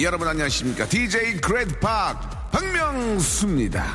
[0.00, 3.94] Welcome 여러분 안녕하십니까 DJ Great Park 박명수입니다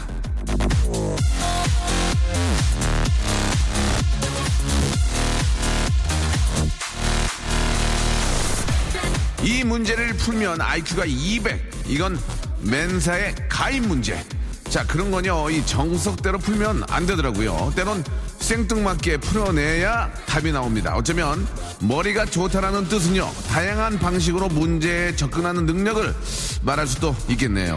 [9.44, 11.72] 이 문제를 풀면 IQ가 200.
[11.86, 12.20] 이건
[12.62, 14.26] 멘사의 가입 문제.
[14.70, 15.52] 자, 그런 거요.
[15.52, 17.72] 이 정석대로 풀면 안 되더라고요.
[17.76, 18.04] 때론
[18.46, 20.96] 생뚱맞게 풀어내야 답이 나옵니다.
[20.96, 21.48] 어쩌면
[21.82, 23.28] 머리가 좋다라는 뜻은요.
[23.48, 26.14] 다양한 방식으로 문제에 접근하는 능력을
[26.62, 27.76] 말할 수도 있겠네요.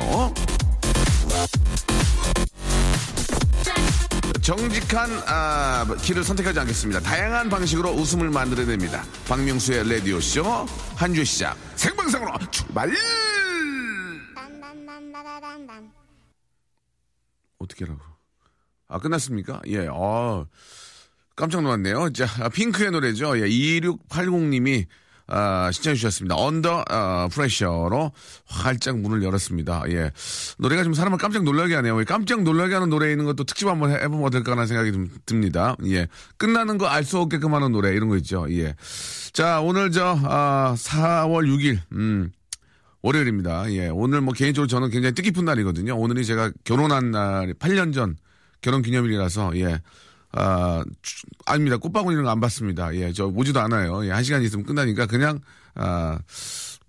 [4.42, 7.00] 정직한 아, 길을 선택하지 않겠습니다.
[7.00, 9.04] 다양한 방식으로 웃음을 만들어냅니다.
[9.26, 12.90] 박명수의 라디오 쇼 한 주 시작 생방송으로 출발.
[17.58, 18.17] 어떻게 하라고?
[18.88, 19.60] 아 끝났습니까?
[19.68, 20.44] 예, 아
[21.36, 22.10] 깜짝 놀랐네요.
[22.12, 23.38] 자 핑크의 노래죠.
[23.38, 24.86] 예, 2680님이
[25.30, 26.36] 아, 신청해 주셨습니다.
[26.36, 28.12] 언더 어, 프레셔로
[28.46, 29.82] 활짝 문을 열었습니다.
[29.90, 30.10] 예.
[30.56, 32.02] 노래가 좀 사람을 깜짝 놀라게 하네요.
[32.06, 35.76] 깜짝 놀라게 하는 노래 있는 것도 특집 한번 해, 보면 어떨까 하는 생각이 좀 듭니다.
[35.84, 36.08] 예.
[36.38, 38.46] 끝나는 거 알 수 없게끔 하는 노래 이런 거 있죠.
[38.50, 38.74] 예.
[39.34, 42.32] 자, 오늘 저 아, 4월 6일 음.
[43.02, 43.70] 월요일입니다.
[43.72, 43.88] 예.
[43.88, 45.94] 오늘 뭐 개인적으로 저는 굉장히 뜻깊은 날이거든요.
[45.94, 48.16] 오늘이 제가 결혼한 날 8년 전
[48.60, 49.80] 결혼 기념일이라서 예.
[50.32, 51.78] 아, 주, 아닙니다.
[51.78, 52.94] 꽃바구니 이런 거 안 받습니다.
[52.96, 54.04] 예, 저 오지도 않아요.
[54.06, 55.40] 예, 한 시간 있으면 끝나니까 그냥,
[55.74, 56.18] 아,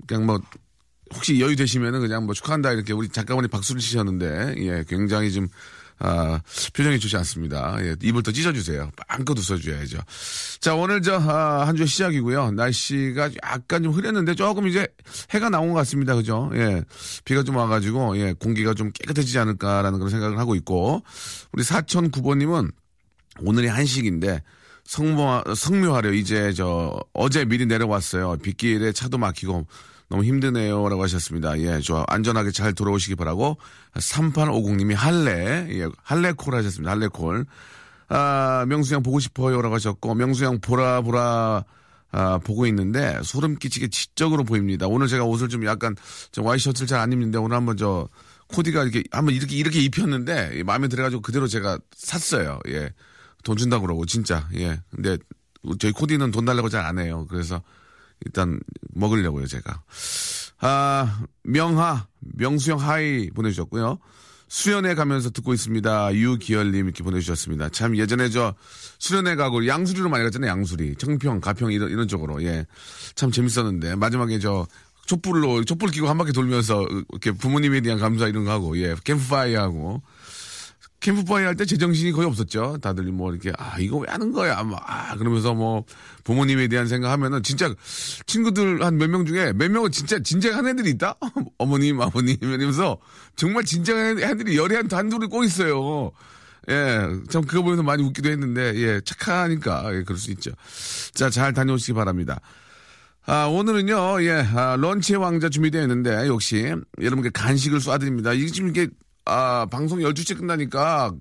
[0.07, 0.41] 그냥 뭐,
[1.13, 5.47] 혹시 여유 되시면은 그냥 뭐 축하한다 이렇게 우리 작가분이 박수를 치셨는데, 예, 굉장히 좀,
[5.99, 6.39] 아,
[6.73, 7.77] 표정이 좋지 않습니다.
[7.81, 8.91] 예, 입을 더 찢어주세요.
[9.07, 9.99] 빵껏 웃어줘야죠.
[10.59, 12.51] 자, 오늘 저, 아, 한주 시작이고요.
[12.51, 14.87] 날씨가 약간 좀 흐렸는데 조금 이제
[15.31, 16.15] 해가 나온 것 같습니다.
[16.15, 16.49] 그죠?
[16.55, 16.83] 예.
[17.25, 21.03] 비가 좀 와가지고, 예, 공기가 좀 깨끗해지지 않을까라는 그런 생각을 하고 있고,
[21.51, 22.71] 우리 4009번님은
[23.41, 24.41] 오늘이 한식인데
[24.85, 28.37] 성모 성묘하려 이제 저 어제 미리 내려왔어요.
[28.41, 29.67] 빗길에 차도 막히고
[30.09, 31.59] 너무 힘드네요 라고 하셨습니다.
[31.59, 33.57] 예, 저 안전하게 잘 돌아오시기 바라고
[33.93, 36.91] 3850님이 할래 예, 할래콜 하셨습니다.
[36.91, 37.45] 할래콜.
[38.09, 41.63] 아, 명수형 보고 싶어요 라고 하셨고 명수형 보라 보라
[42.11, 44.87] 아, 보고 있는데 소름 끼치게 지적으로 보입니다.
[44.87, 45.95] 오늘 제가 옷을 좀 약간
[46.31, 48.07] 좀 와이셔츠를 잘 안 입는데 오늘 한번 저
[48.47, 52.59] 코디가 이렇게 한번 이렇게 이렇게 입혔는데 마음에 들어가지고 그대로 제가 샀어요.
[52.69, 52.89] 예.
[53.43, 54.49] 돈 준다고 그러고, 진짜.
[54.55, 54.81] 예.
[54.89, 55.17] 근데
[55.79, 57.25] 저희 코디는 돈 달라고 잘 안 해요.
[57.29, 57.61] 그래서
[58.25, 58.59] 일단
[58.93, 59.83] 먹으려고요, 제가.
[60.59, 63.99] 아, 명하, 명수형 하이 보내주셨고요.
[64.49, 66.15] 수련회 가면서 듣고 있습니다.
[66.15, 67.69] 유기열님 이렇게 보내주셨습니다.
[67.69, 68.55] 참 예전에 저
[68.97, 70.49] 수련회 가고 양수리로 많이 갔잖아요.
[70.49, 70.95] 양수리.
[70.95, 72.43] 청평, 가평 이런, 이런 쪽으로.
[72.43, 72.65] 예.
[73.13, 73.95] 참 재밌었는데.
[73.95, 74.65] 마지막에 저
[75.05, 78.95] 촛불로, 촛불 끼고 한 바퀴 돌면서 이렇게 부모님에 대한 감사 이런 거 하고, 예.
[79.03, 80.01] 캠프파이어 하고.
[80.99, 82.77] 캠프파이어 할 때 제정신이 거의 없었죠.
[82.81, 84.61] 다들 뭐 이렇게 아 이거 왜 하는 거야?
[84.63, 85.85] 뭐, 아 그러면서 뭐
[86.23, 87.73] 부모님에 대한 생각하면은 진짜
[88.25, 91.15] 친구들 한 몇 명 중에 몇 명은 진짜 진지한 애들이 있다.
[91.57, 92.97] 어머님, 아버님 이러면서
[93.35, 96.11] 정말 진지한 애들이 열에 한 단둘이 꼭 있어요.
[96.69, 96.99] 예,
[97.29, 100.51] 참 그거 보면서 많이 웃기도 했는데 예 착하니까 예, 그럴 수 있죠.
[101.13, 102.39] 자 잘 다녀오시기 바랍니다.
[103.25, 108.35] 아, 오늘은요, 예, 아, 런치의 왕자 준비되어 있는데, 역시, 여러분께 간식을 쏴드립니다.
[108.35, 108.87] 이게 지금 이게
[109.29, 111.13] 아, 방송 12시에 끝나니까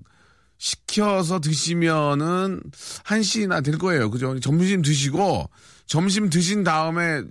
[0.57, 2.61] 시켜서 드시면은
[3.05, 4.09] 1시나 될 거예요.
[4.11, 4.37] 그죠?
[4.39, 5.49] 점심 드시고
[5.85, 7.23] 점심 드신 다음에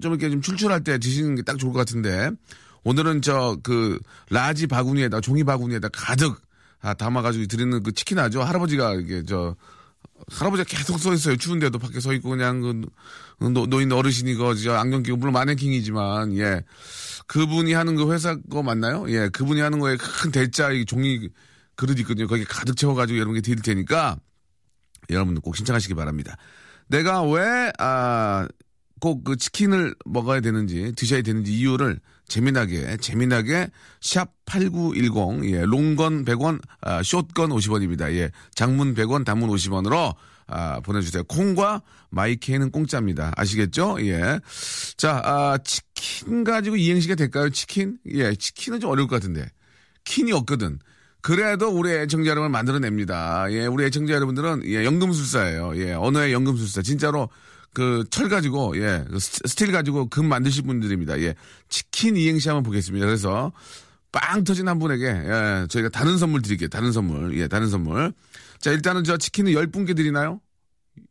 [0.00, 2.30] 좀 이렇게 좀 출출할 때 드시는 게 딱 좋을 것 같은데
[2.84, 3.98] 오늘은 저 그
[4.30, 6.40] large 바구니에다 종이 바구니에다 가득
[6.80, 8.42] 아, 담아가지고 드리는 그 치킨 아죠?
[8.42, 9.54] 할아버지가 이게 저
[10.32, 11.36] 할아버지가 계속 서 있어요.
[11.36, 16.64] 추운데도 밖에 서 있고 그냥 그 노, 노인 어르신이 거저 안경 끼고 물론 마네킹이지만 예
[17.26, 19.10] 그분이 하는 그 회사 거 맞나요?
[19.10, 21.28] 예 그분이 하는 거에 큰 대자 이 종이
[21.76, 22.26] 그릇 있거든요.
[22.26, 24.16] 거기 가득 채워가지고 여러분께 드릴 테니까
[25.10, 26.36] 여러분들 꼭 신청하시기 바랍니다.
[26.88, 28.46] 내가 왜 아
[29.02, 31.98] 꼭 그 치킨을 먹어야 되는지 드셔야 되는지 이유를
[32.28, 33.68] 재미나게 재미나게
[34.00, 38.12] 샵8910 예, long건 100원 아, short건 50원입니다.
[38.14, 38.30] 예.
[38.54, 40.14] 장문 100원 단문 50원으로
[40.46, 41.24] 아, 보내주세요.
[41.24, 43.32] 콩과 마이케이는 공짜입니다.
[43.36, 43.96] 아시겠죠?
[44.00, 44.40] 예.
[44.96, 47.50] 자, 아, 치킨 가지고 이행시가 될까요?
[47.50, 47.98] 치킨?
[48.12, 49.48] 예, 치킨은 좀 어려울 것 같은데.
[50.04, 50.78] 킨이 없거든.
[51.20, 53.46] 그래도 우리 애청자 여러분 만들어냅니다.
[53.52, 55.76] 예, 우리 애청자 여러분들은, 예, 연금술사예요.
[55.76, 56.82] 예, 언어의 연금술사.
[56.82, 57.28] 진짜로
[57.74, 61.18] 그 철 가지고 예그 스틸 가지고 금 만드실 분들입니다.
[61.20, 61.34] 예
[61.70, 63.06] 치킨 이행시 한번 보겠습니다.
[63.06, 63.52] 그래서
[64.10, 66.68] 빵 터진 한 분에게 예 저희가 다른 선물 드릴게요.
[66.68, 68.12] 다른 선물 예 다른 선물.
[68.62, 70.40] 자 일단은 저 치킨을 열 분께 드리나요?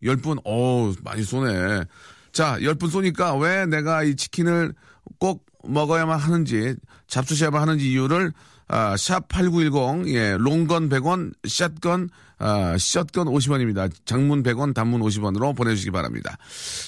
[0.04, 1.84] 열 분, 어 많이 쏘네.
[2.32, 4.74] 자, 10분 쏘니까 왜 내가 이 치킨을
[5.20, 6.76] 꼭 먹어야만 하는지,
[7.08, 8.32] 잡수셔야만 하는지 이유를
[8.70, 13.92] 아, 샵8910, 예, 롱건 100원, 샷건, 아, 샷건 50원입니다.
[14.06, 16.38] 장문 100원, 단문 50원으로 보내주시기 바랍니다.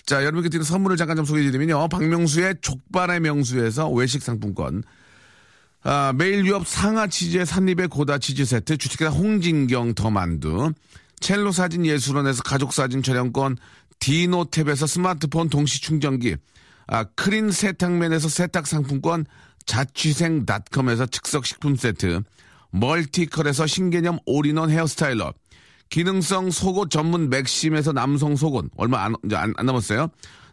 [0.05, 1.89] 자, 여러분께 드리는 선물을 잠깐 좀 소개해드리면요.
[1.89, 4.83] 박명수의 족발의 명수에서 외식 상품권,
[5.83, 10.71] 아, 매일 유업 상하 치즈의 산립의 고다 치즈 세트, 주식회사 홍진경 더 만두,
[11.19, 13.57] 첼로 사진 예술원에서 가족 사진 촬영권,
[13.99, 16.37] 디노탭에서 스마트폰 동시 충전기,
[16.87, 19.25] 아, 크린 세탁맨에서 세탁 상품권,
[19.65, 22.21] 자취생닷컴에서 즉석 식품 세트,
[22.71, 25.33] 멀티컬에서 신개념 올인원 hair styler,
[25.89, 30.07] 기능성 속옷 전문 맥심에서 남성 속옷, 얼마 안, 안, 안 남았어요.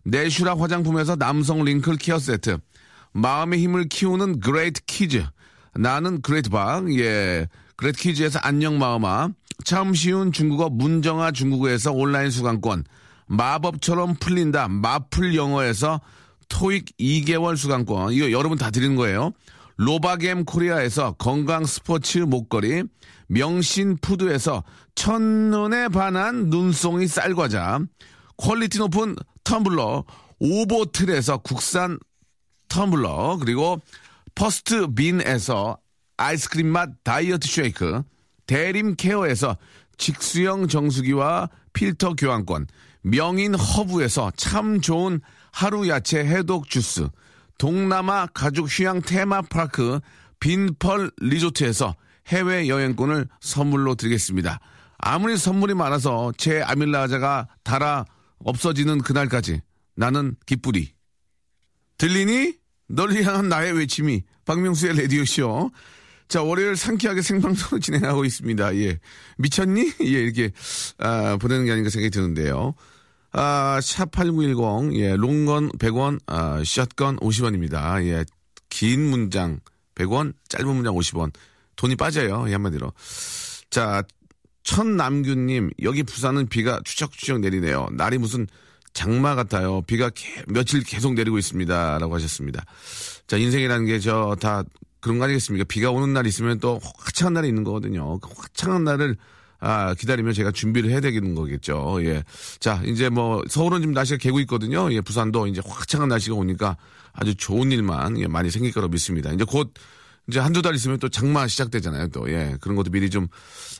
[0.04, 2.58] 내슈라 화장품에서 남성 wrinkle care 세트,
[3.12, 5.24] 마음의 힘을 키우는 그레이트 키즈,
[5.74, 9.30] 나는 great 박, 예, 그레이트 키즈에서 안녕 마음아,
[9.64, 12.84] 참 쉬운 중국어 문정아 중국어에서 온라인 수강권,
[13.26, 14.68] 마법처럼 풀린다.
[14.68, 16.00] 마풀 영어에서
[16.48, 18.12] 토익 2개월 수강권.
[18.12, 19.32] 이거 여러분 다 드리는 거예요.
[19.76, 22.82] 로바겜 코리아에서 건강 스포츠 목걸이,
[23.28, 24.64] 명신 푸드에서
[24.94, 27.80] 첫눈에 반한 눈송이 쌀과자,
[28.37, 30.04] quality 높은 텀블러,
[30.40, 31.98] 오보틀에서 국산
[32.70, 33.81] 텀블러, 그리고
[34.34, 35.76] 퍼스트 빈에서
[36.17, 38.02] 아이스크림 맛 다이어트 쉐이크,
[38.46, 39.58] 대림 케어에서
[39.99, 42.67] 직수형 정수기와 필터 교환권,
[43.02, 45.20] 명인 허브에서 참 좋은
[45.52, 47.08] 하루 야채 해독 주스,
[47.58, 50.00] 동남아 가족 휴양 테마파크
[50.38, 51.94] 빈펄 리조트에서
[52.28, 54.61] 해외 여행권을 선물로 드리겠습니다.
[54.99, 58.05] 아무리 선물이 많아서 제 아밀라자가 달아
[58.44, 59.61] 없어지는 그날까지
[59.94, 60.94] 나는 기쁘리.
[61.99, 62.59] 들리니?
[62.90, 65.70] 널 향한 나의 외침이 박명수의 레디오쇼.
[66.28, 68.76] 자, 월요일 상쾌하게 생방송을 진행하고 있습니다.
[68.76, 68.98] 예.
[69.38, 69.92] 미쳤니?
[70.02, 70.50] 예, 이렇게,
[70.98, 72.75] 아, 보내는 게 아닌가 생각이 드는데요.
[73.32, 78.04] 아, 샵8910, 예, 롱건 100원, 아, 샷건 50원입니다.
[78.06, 78.25] 예,
[78.69, 79.60] 긴 문장
[79.94, 81.32] 100원, 짧은 문장 50원.
[81.76, 82.44] 돈이 빠져요.
[82.48, 82.92] 예, 한마디로.
[83.70, 84.02] 자,
[84.62, 87.88] 천남규님, 여기 부산은 비가 추적추적 내리네요.
[87.92, 88.46] 날이 무슨
[88.92, 89.82] 장마 같아요.
[89.82, 91.98] 비가 개, 며칠 계속 내리고 있습니다.
[91.98, 92.64] 라고 하셨습니다.
[93.26, 94.62] 자, 인생이라는 게 저 다
[95.00, 95.64] 그런 거 아니겠습니까?
[95.69, 98.19] 비가 오는 날 있으면 또 화창한 날이 있는 거거든요.
[98.19, 99.16] 그 화창한 날을
[99.62, 101.98] 아, 기다리면 제가 준비를 해야 되는 거겠죠.
[102.04, 102.25] 예.
[102.60, 104.90] 자, 이제 뭐, 서울은 지금 날씨가 개고 있거든요.
[104.92, 106.78] 예, 부산도 이제 화창한 날씨가 오니까
[107.12, 109.31] 아주 좋은 일만 예, 많이 생길 거라고 믿습니다.
[109.32, 109.72] 이제 곧
[110.30, 112.08] 이제 한두 달 있으면 또 장마 시작되잖아요.
[112.08, 112.56] 또, 예.
[112.60, 113.26] 그런 것도 미리 좀,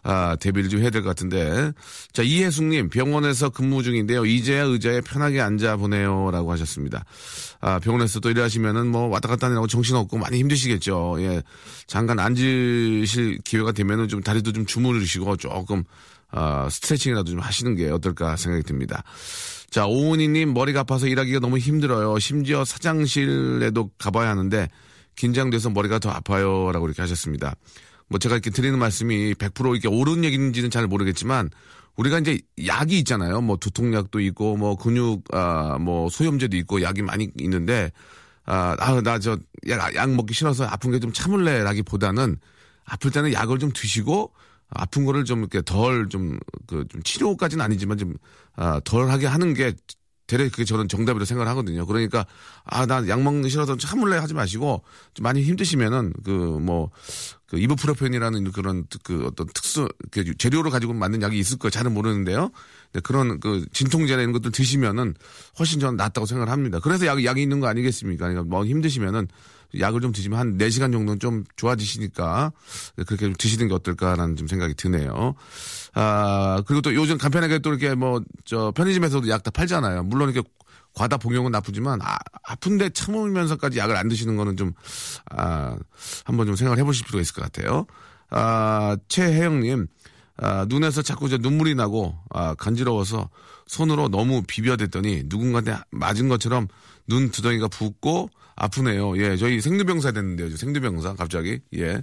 [0.03, 1.73] 아, 대비를 좀 해야 될 것 같은데.
[2.13, 4.27] 자, 이혜숙님, 병원에서 근무 중인데요.
[4.27, 6.31] 이제야 의자에 편하게 앉아 보내요.
[6.33, 7.05] 라고 하셨습니다.
[7.61, 11.17] 아, 병원에서 또 일하시면은 뭐 왔다 갔다 하느라고 정신없고 많이 힘드시겠죠.
[11.21, 11.43] 예.
[11.87, 15.85] 잠깐 앉으실 기회가 되면은 좀 다리도 좀 주무르시고 조금,
[16.33, 19.05] 아, 스트레칭이라도 좀 하시는 게 어떨까 생각이 듭니다.
[19.71, 22.19] 자, 오은희님, 머리가 아파서 일하기가 너무 힘들어요.
[22.19, 24.69] 심지어 사장실에도 가봐야 하는데,
[25.21, 26.73] 긴장돼서 머리가 더 아파요.
[26.73, 27.55] 라고 이렇게 하셨습니다.
[28.09, 31.51] 뭐 제가 이렇게 드리는 말씀이 100% 이렇게 옳은 얘기인지는 잘 모르겠지만
[31.97, 33.41] 우리가 이제 약이 있잖아요.
[33.43, 37.93] 뭐 두통약도 있고 뭐 근육 아 뭐 소염제도 있고 약이 많이 있는데
[38.45, 39.41] 아나 저약
[39.95, 42.37] 약 먹기 싫어서 아픈 게 좀 참을래라기보다는
[42.87, 44.33] 아플 때는 약을 좀 드시고
[44.71, 48.15] 아픈 거를 좀 이렇게 덜 좀 그좀 치료까지는 아니지만 좀
[48.57, 49.75] 아, 덜하게 하는 게
[50.31, 51.85] 대략 그게 저는 정답이라고 생각을 하거든요.
[51.87, 52.25] 그러니까
[52.65, 54.83] 아 나 약 먹는 싫어서 참을래 하지 마시고
[55.15, 56.91] 좀 많이 힘드시면은 그뭐
[57.47, 61.71] 그 이브프로펜이라는 그런 그 어떤 특수 그 재료를 가지고 만든 약이 있을 거예요.
[61.71, 62.51] 잘은 모르는데요.
[63.03, 65.15] 그런 그 진통제나 이런 것들 드시면은
[65.59, 66.79] 훨씬 저는 낫다고 생각을 합니다.
[66.81, 68.29] 그래서 약 약이 있는 거 아니겠습니까?
[68.29, 69.27] 그러니까 뭐 힘드시면은
[69.79, 72.53] 약을 좀 드시면 한 4시간 정도는 좀 좋아지시니까
[73.07, 75.35] 그렇게 좀 드시는 게 어떨까라는 좀 생각이 드네요.
[75.95, 80.03] 아, 그리고 또 요즘 간편하게 또 이렇게 뭐, 저, 편의점에서도 약 다 팔잖아요.
[80.05, 80.47] 물론 이렇게
[80.95, 84.73] 과다 복용은 나쁘지만, 아, 아픈데 참으면서까지 약을 안 드시는 거는 좀,
[85.31, 85.77] 아,
[86.25, 87.87] 한번 좀 생각을 해보실 필요가 있을 것 같아요.
[88.29, 89.87] 아, 최혜영님,
[90.37, 93.31] 아, 눈에서 자꾸 이제 눈물이 나고, 아, 간지러워서
[93.67, 96.67] 손으로 너무 비벼댔더니 누군가한테 맞은 것처럼
[97.07, 98.29] 눈 두덩이가 붓고,
[98.65, 99.17] 아프네요.
[99.17, 100.55] 예, 저희 생두병사 됐는데요.
[100.55, 101.61] 생두병사 갑자기.
[101.77, 102.03] 예.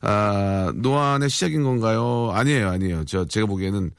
[0.00, 2.32] 아, 노안의 시작인 건가요?
[2.34, 3.04] 아니에요, 아니에요.
[3.04, 3.92] 저 제가 보기에는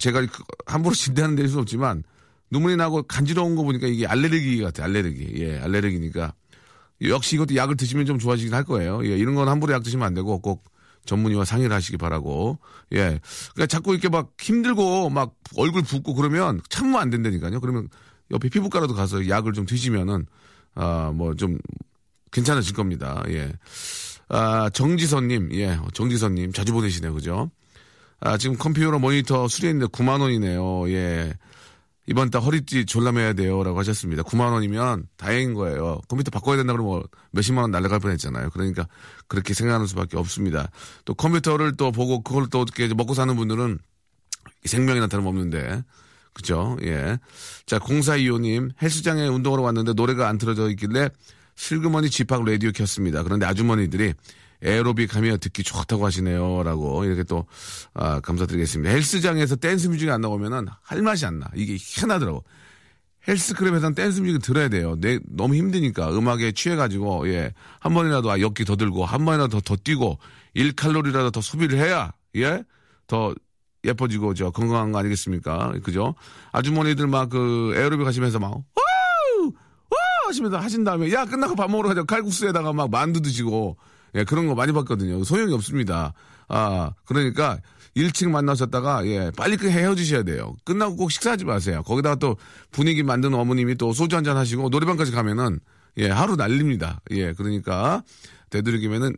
[0.00, 2.02] 제가 그 함부로 진단은 될 수 없지만
[2.50, 4.86] 눈물이 나고 간지러운 거 보니까 이게 알레르기 같아요.
[4.86, 5.34] 알레르기.
[5.36, 6.34] 예, 알레르기니까
[7.02, 9.04] 역시 이것도 약을 드시면 좀 좋아지긴 할 거예요.
[9.04, 10.64] 예, 이런 건 함부로 약 드시면 안 되고 꼭
[11.04, 12.58] 전문의와 상의를 하시기 바라고.
[12.94, 13.20] 예.
[13.54, 17.60] 그러니까 자꾸 이렇게 막 힘들고 막 얼굴 붓고 그러면 참으면 안 된다니까요.
[17.60, 17.88] 그러면
[18.32, 20.26] 옆에 피부과라도 가서 약을 좀 드시면은
[20.74, 21.58] 아, 뭐 좀
[22.32, 23.22] 괜찮아질 겁니다.
[23.28, 23.52] 예.
[24.28, 27.50] 아, 정지선님, 예, 정지선님 자주 보내시네요, 그죠?
[28.20, 30.90] 아, 지금 컴퓨터 모니터 수리했는데 9만 원이네요.
[30.90, 31.34] 예.
[32.06, 33.62] 이번 달 허리띠 졸라매야 돼요.
[33.62, 34.22] 라고 하셨습니다.
[34.22, 36.00] 9만 원이면 다행인 거예요.
[36.08, 38.50] 컴퓨터 바꿔야 된다 그러면 뭐 몇십만 원 날라갈 뻔 했잖아요.
[38.50, 38.88] 그러니까
[39.28, 40.68] 그렇게 생각하는 수밖에 없습니다.
[41.04, 43.78] 또 컴퓨터를 또 보고 그걸 또 어떻게 먹고 사는 분들은
[44.64, 45.82] 생명이나 다름없는데.
[46.32, 46.76] 그죠?
[46.82, 47.18] 예.
[47.66, 51.10] 자, 0425님, 헬스장에 운동하러 왔는데 노래가 안 틀어져 있길래
[51.56, 53.22] 슬그머니 집합 라디오 켰습니다.
[53.22, 54.14] 그런데 아주머니들이
[54.62, 56.62] 에어로빅 하며 듣기 좋다고 하시네요.
[56.62, 57.46] 라고 이렇게 또,
[57.94, 58.92] 아, 감사드리겠습니다.
[58.92, 61.50] 헬스장에서 댄스 뮤직이 안 나오면은 할 맛이 안 나.
[61.54, 62.44] 이게 희한하더라고.
[63.26, 64.96] 헬스클럽에서는 댄스 뮤직을 들어야 돼요.
[64.98, 67.52] 내, 너무 힘드니까 음악에 취해가지고, 예.
[67.80, 70.18] 한 번이라도 아, 역기 더 들고, 한 번이라도 더, 더 뛰고,
[70.56, 72.62] 1칼로리라도 더 소비를 해야, 예?
[73.06, 73.34] 더
[73.84, 75.72] 예뻐지고, 저, 건강한 거 아니겠습니까?
[75.82, 76.14] 그죠?
[76.52, 79.52] 아주머니들 막 그 에어로빅 하시면서 막, 와우!
[79.90, 80.28] 와우!
[80.28, 82.02] 하시면서 하신 다음에, 야, 끝나고 밥 먹으러 가자.
[82.04, 83.76] 칼국수에다가 막 만두 드시고,
[84.14, 85.24] 예, 그런 거 많이 봤거든요.
[85.24, 86.12] 소용이 없습니다.
[86.48, 87.58] 아, 그러니까
[87.96, 90.54] 1층 만나셨다가 예, 빨리 그 헤어지셔야 돼요.
[90.64, 91.82] 끝나고 꼭 식사하지 마세요.
[91.84, 92.36] 거기다가 또
[92.70, 95.60] 분위기 만드는 어머님이 또 소주 한 잔 하시고 노래방까지 가면은
[95.98, 97.00] 예, 하루 날립니다.
[97.10, 98.02] 예, 그러니까
[98.50, 99.16] 되도록이면은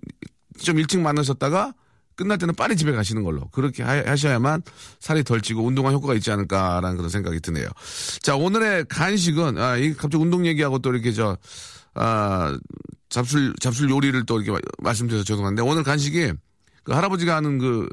[0.61, 1.73] 좀 일찍 만나셨다가
[2.17, 4.63] 끝날 때는 빨리 집에 가시는 걸로 그렇게 하, 셔야만
[5.01, 7.69] 살이 덜 찌고 운동한 효과가 있지 않을까라는 그런 생각이 드네요.
[8.23, 11.37] 자 오늘의 간식은 아, 이 갑자기 운동 얘기하고 또 이렇게 저
[11.95, 12.57] 아,
[13.09, 16.33] 잡술, 잡술 요리를 또 이렇게 말씀드려서 죄송한데, 오늘 간식이
[16.83, 17.89] 그 할아버지가 하는 그,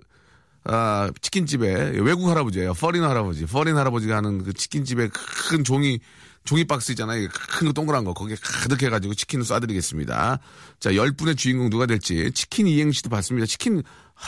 [0.63, 2.73] 아, 치킨집에, 외국 할아버지예요.
[2.73, 3.45] 퍼린 할아버지.
[3.45, 5.09] 퍼린 할아버지가 하는 그 치킨집에
[5.49, 5.99] 큰 종이,
[6.43, 7.27] 종이 박스 있잖아요.
[7.29, 8.15] 큰 거 동그란 거.
[8.15, 10.39] 거기에 가득 해가지고 치킨을 쏴드리겠습니다.
[10.79, 12.31] 자, 열 분의 주인공 누가 될지.
[12.33, 13.45] 치킨 이행시도 봤습니다.
[13.45, 13.83] 치킨,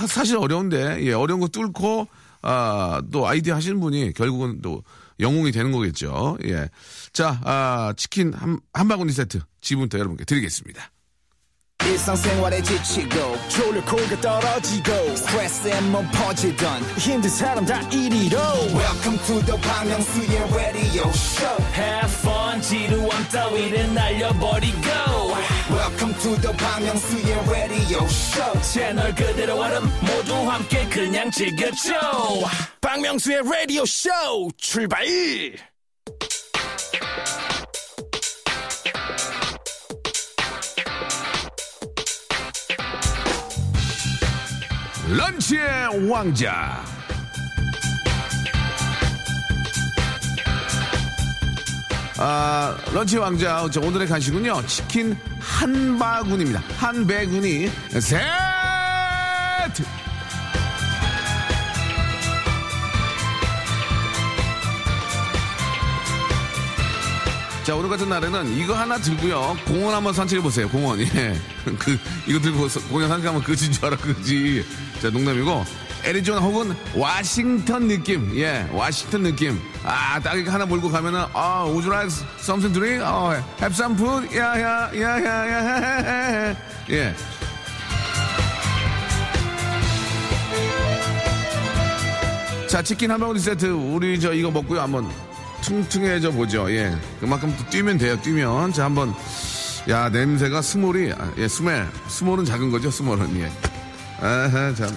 [0.07, 2.07] 사실 어려운데, 예, 어려운 거 뚫고,
[2.41, 4.83] 아, 또 아이디어 하시는 분이 결국은 또
[5.19, 6.37] 영웅이 되는 거겠죠.
[6.45, 6.69] 예.
[7.13, 10.89] 자, 아, 치킨 한, 한 바구니 세트 지금부터 여러분께 드리겠습니다.
[12.63, 13.37] 지치고,
[14.21, 14.91] 떨어지고,
[16.11, 16.81] 퍼지던,
[18.73, 19.91] welcome to the Bang
[20.53, 25.22] radio show have fun 지루함 따위를 날려버리고
[26.03, 31.93] welcome to the Myung-soo's radio show 채널 그대로 와름 모두 함께 그냥 즐겨줘
[32.81, 34.09] 박명수의 라디오 쇼
[34.57, 35.05] 출발
[45.07, 46.83] 런치의 왕자.
[52.17, 53.67] 아, 런치 왕자.
[53.81, 54.65] 오늘의 간식은요.
[54.65, 55.15] 치킨
[55.63, 56.61] 한 바구니입니다.
[56.75, 58.13] 한 배구니 세트!
[67.63, 69.57] 자, 오늘 같은 날에는 이거 하나 들고요.
[69.65, 70.99] 공원 한번 산책해보세요, 공원.
[70.99, 71.07] 예.
[71.79, 74.65] 그, 이거 들고 공원 산책하면 그진 줄 알아, 그지.
[75.01, 75.82] 자, 농담이고.
[76.03, 78.35] 애리조나 혹은 와싱턴 느낌.
[78.35, 79.59] 예, 와싱턴 느낌.
[79.83, 83.01] 아, 딱 이렇게 하나 몰고 가면은, 아, would you like something to drink?
[83.01, 84.37] 어, have some food?
[84.37, 86.55] 야, 야, 야, 야, 야,
[86.89, 87.15] 예.
[92.67, 93.67] 자, 치킨 한 방울 세트.
[93.67, 94.81] 우리 저 이거 먹고요.
[94.81, 95.07] 한번
[95.61, 96.69] 퉁퉁해져 보죠.
[96.71, 96.93] 예.
[97.19, 98.19] 그만큼 또 뛰면 돼요.
[98.19, 98.73] 뛰면.
[98.73, 99.13] 자, 한번.
[99.89, 101.85] 야, 냄새가 small이, 아, 예, smell.
[102.07, 103.39] small은 작은 거죠, small은.
[103.39, 103.51] 예.
[104.21, 104.89] 아하, 참.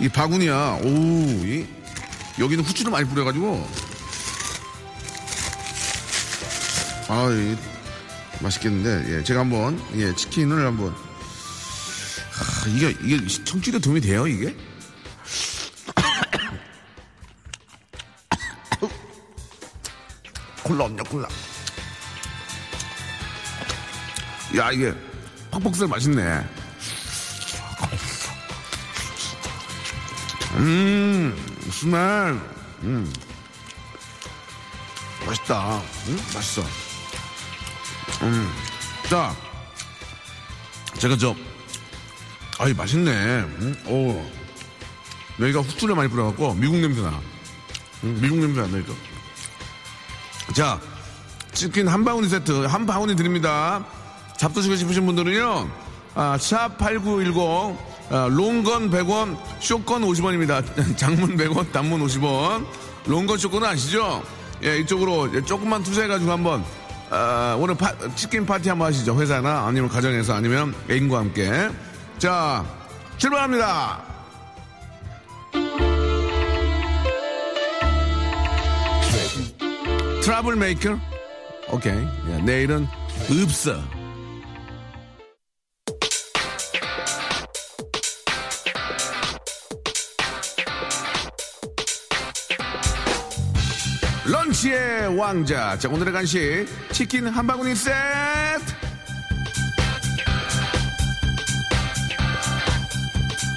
[0.00, 0.78] 이 바구니야.
[0.82, 1.66] 오, 이,
[2.38, 3.68] 여기는 후추를 많이 뿌려가지고.
[7.08, 7.56] 아, 이,
[8.42, 9.18] 맛있겠는데.
[9.18, 10.92] 예, 제가 한번, 예, 치킨을 한번.
[10.92, 14.56] 아, 이게, 이게 청취에 도움이 돼요, 이게?
[20.62, 21.28] 콜라 없냐 콜라
[24.56, 24.94] 야 이게
[25.50, 26.44] 퍽퍽살 맛있네
[30.60, 31.36] 음
[31.70, 32.38] 스멜.
[32.82, 33.12] 음.
[35.26, 35.78] 맛있다.
[36.08, 36.62] 음 맛있어.
[38.22, 38.50] 음
[39.08, 39.34] 자
[40.98, 41.34] 제가 저
[42.58, 43.10] 아이 맛있네.
[43.10, 43.76] 음?
[43.86, 44.30] 오.
[45.40, 47.20] 여기가 후추를 많이 뿌려갖고 미국 냄새 나.
[48.04, 48.92] 음, 미국 냄새 안 나니까
[50.54, 50.80] 자,
[51.52, 53.84] 치킨 한 바구니 세트, 한 바구니 드립니다.
[54.38, 55.70] 잡수시고 싶으신 분들은요,
[56.14, 57.76] 아, 샵8910,
[58.10, 60.64] 아, 롱건 100원, 쇼건 50원입니다.
[60.98, 62.66] 장문 100원, 단문 50원.
[63.06, 64.22] 롱건 쇼건은 아시죠?
[64.64, 66.64] 예, 이쪽으로 조금만 투자해가지고 한번,
[67.08, 69.18] 아, 오늘 파, 치킨 파티 한번 하시죠.
[69.18, 71.70] 회사나 아니면 가정에서 아니면 애인과 함께.
[72.18, 72.64] 자,
[73.16, 74.02] 출발합니다.
[80.22, 80.98] 트러블 메이커?
[81.72, 81.94] 오케이.
[81.94, 82.86] 야, 내일은
[83.42, 83.99] 없어.
[94.60, 95.78] 간식의 왕자.
[95.78, 96.66] 자, 오늘의 간식.
[96.92, 97.94] 치킨 한 바구니 세트.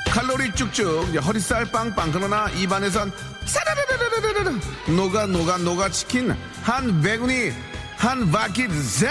[0.10, 2.12] 칼로리 쭉쭉, 허리살 빵빵.
[2.12, 3.12] 그러나 입안에선
[3.46, 4.52] 사라라라라라라.
[4.96, 7.52] 녹아, 녹아, 녹아 치킨 한 바구니
[7.98, 9.10] 한 바퀴 셋.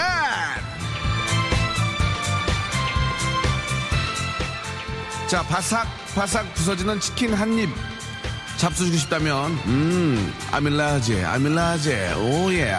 [5.27, 7.92] 자, 바삭, 바삭 부서지는 치킨 한 입.
[8.63, 12.73] 잡수주고 싶다면, 음, 아밀라제, 아밀라제, 오예.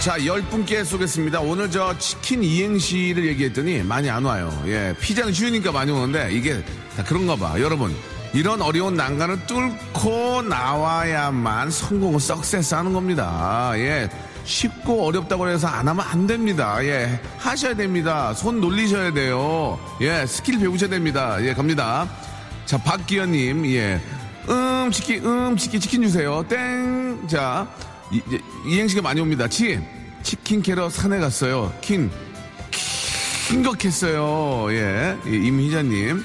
[0.00, 1.40] 자, 열 분께 쏘겠습니다.
[1.42, 4.50] 오늘 저 치킨 이행시를 얘기했더니 많이 안 와요.
[4.66, 6.64] 예, 피자는 쉬우니까 많이 오는데 이게
[6.96, 7.60] 다 그런가 봐.
[7.60, 7.94] 여러분,
[8.34, 13.70] 이런 어려운 난간을 뚫고 나와야만 성공을 석세스 하는 겁니다.
[13.76, 14.08] 예.
[14.44, 16.84] 쉽고 어렵다고 해서 안 하면 안 됩니다.
[16.84, 17.20] 예.
[17.38, 18.34] 하셔야 됩니다.
[18.34, 19.78] 손 놀리셔야 돼요.
[20.00, 20.26] 예.
[20.26, 21.36] 스킬 배우셔야 됩니다.
[21.44, 21.54] 예.
[21.54, 22.08] 갑니다.
[22.66, 24.00] 자, 박기현님, 예.
[24.48, 26.44] 음, 치킨, 음, 치킨, 치킨 주세요.
[26.48, 27.26] 땡.
[27.28, 27.68] 자,
[28.10, 28.20] 이,
[28.66, 29.46] 이행시가 많이 옵니다.
[29.48, 29.80] 치,
[30.22, 31.72] 치킨 캐러 산에 갔어요.
[31.80, 32.10] 킨,
[33.48, 34.72] 킹격했어요.
[34.72, 35.16] 예.
[35.26, 36.24] 예, 임희자님.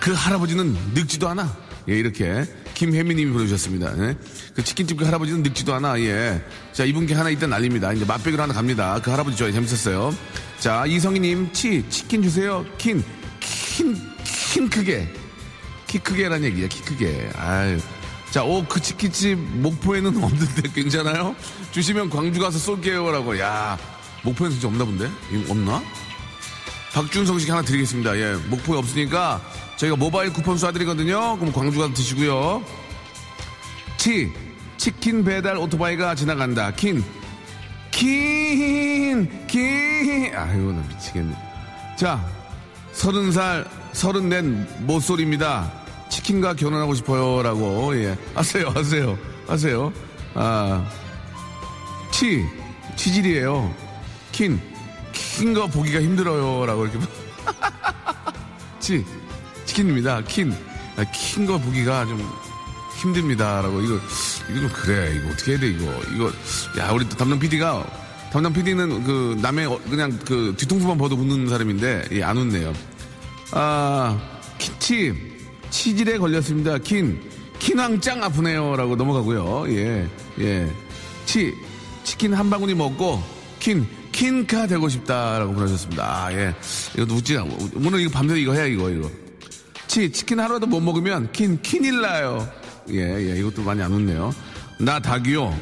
[0.00, 1.54] 그 할아버지는 늙지도 않아.
[1.88, 2.44] 예, 이렇게.
[2.74, 3.92] 김혜미님이 보내주셨습니다.
[3.98, 4.16] 예?
[4.54, 6.00] 그 치킨집 그 할아버지는 늙지도 않아.
[6.00, 6.42] 예.
[6.72, 7.92] 자, 이분께 하나 일단 날립니다.
[7.92, 9.00] 이제 맛백으로 하나 갑니다.
[9.02, 9.52] 그 할아버지 좋아요.
[9.52, 10.14] 재밌었어요.
[10.58, 12.64] 자, 이성희님, 치, 치킨 주세요.
[12.78, 13.02] 킨,
[13.40, 15.08] 킨, 킨 크게.
[15.86, 17.30] 키 크게라는 얘기야, 키 크게.
[17.36, 17.78] 아유.
[18.30, 21.36] 자, 오, 그 치킨집 목포에는 없는데 괜찮아요?
[21.72, 23.38] 주시면 광주 가서 쏠게요라고.
[23.38, 23.78] 야,
[24.22, 25.10] 목포에는 진짜 없나 본데?
[25.48, 25.82] 없나?
[26.94, 28.16] 박준성식 하나 드리겠습니다.
[28.18, 29.40] 예, 목포에 없으니까
[29.82, 31.38] 저희가 모바일 쿠폰 쏴드리거든요.
[31.38, 32.62] 그럼 광주 가서 드시고요.
[33.96, 34.32] 치,
[34.76, 36.70] 치킨 배달 오토바이가 지나간다.
[36.72, 37.02] 킨,
[37.90, 40.32] 킨, 킨.
[40.36, 41.34] 아이고, 나 미치겠네.
[41.96, 42.24] 자,
[42.92, 44.42] 서른 살, 서른 넷
[44.82, 45.72] 모쏠입니다.
[46.08, 47.42] 치킨과 결혼하고 싶어요.
[47.42, 48.16] 라고, 예.
[48.34, 49.18] 하세요, 하세요,
[49.48, 49.92] 하세요.
[50.34, 50.88] 아,
[52.12, 52.44] 치,
[52.94, 53.74] 치질이에요.
[54.30, 54.60] 킨,
[55.12, 56.66] 킨거 보기가 힘들어요.
[56.66, 57.00] 라고 이렇게.
[58.78, 59.04] 치,
[59.72, 60.22] 치킨입니다.
[60.24, 60.52] 킨.
[60.96, 62.28] 아, 킨거 보기가 좀
[63.00, 63.62] 힘듭니다.
[63.62, 63.80] 라고.
[63.80, 63.94] 이거,
[64.50, 65.16] 이거 좀 그래.
[65.16, 66.00] 이거 어떻게 해야 돼, 이거.
[66.14, 66.32] 이거,
[66.78, 67.84] 야, 우리 또 담당 PD가,
[68.30, 72.72] 담당 PD는 그 남의 어- 그냥 그 뒤통수만 봐도 웃는 사람인데, 예, 안 웃네요.
[73.52, 74.20] 아,
[74.58, 75.14] 키치,
[75.70, 76.76] 치질에 걸렸습니다.
[76.78, 77.20] 킨,
[77.58, 78.76] 킨왕짱 아프네요.
[78.76, 79.64] 라고 넘어가고요.
[79.74, 80.06] 예,
[80.40, 80.70] 예.
[81.24, 81.54] 치,
[82.04, 83.22] 치킨 한 바구니 먹고,
[83.58, 86.04] 킨, 킨카 되고 싶다라고 보내셨습니다.
[86.04, 86.54] 아, 예.
[86.94, 87.70] 이것도 웃지 않고.
[87.76, 89.10] 오늘 이거 밤새 이거 해야 이거, 이거.
[89.92, 92.50] 치, 치킨 하루라도 못 먹으면 킨, 킨일 나요.
[92.88, 93.38] 예, 예.
[93.38, 94.34] 이것도 많이 안 웃네요.
[94.78, 95.54] 나 닭이요.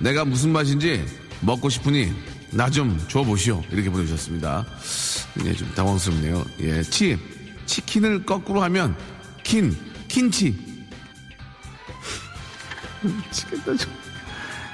[0.00, 1.02] 내가 무슨 맛인지
[1.40, 2.12] 먹고 싶으니
[2.50, 3.62] 나 좀 줘보시오.
[3.70, 4.66] 이렇게 보내주셨습니다.
[5.46, 6.44] 예, 좀 당황스럽네요.
[6.60, 6.82] 예.
[6.82, 7.16] 치,
[7.64, 8.94] 치킨을 거꾸로 하면
[9.44, 9.74] 킨,
[10.08, 10.54] 킨치.
[13.00, 13.90] 미치겠다, 좀.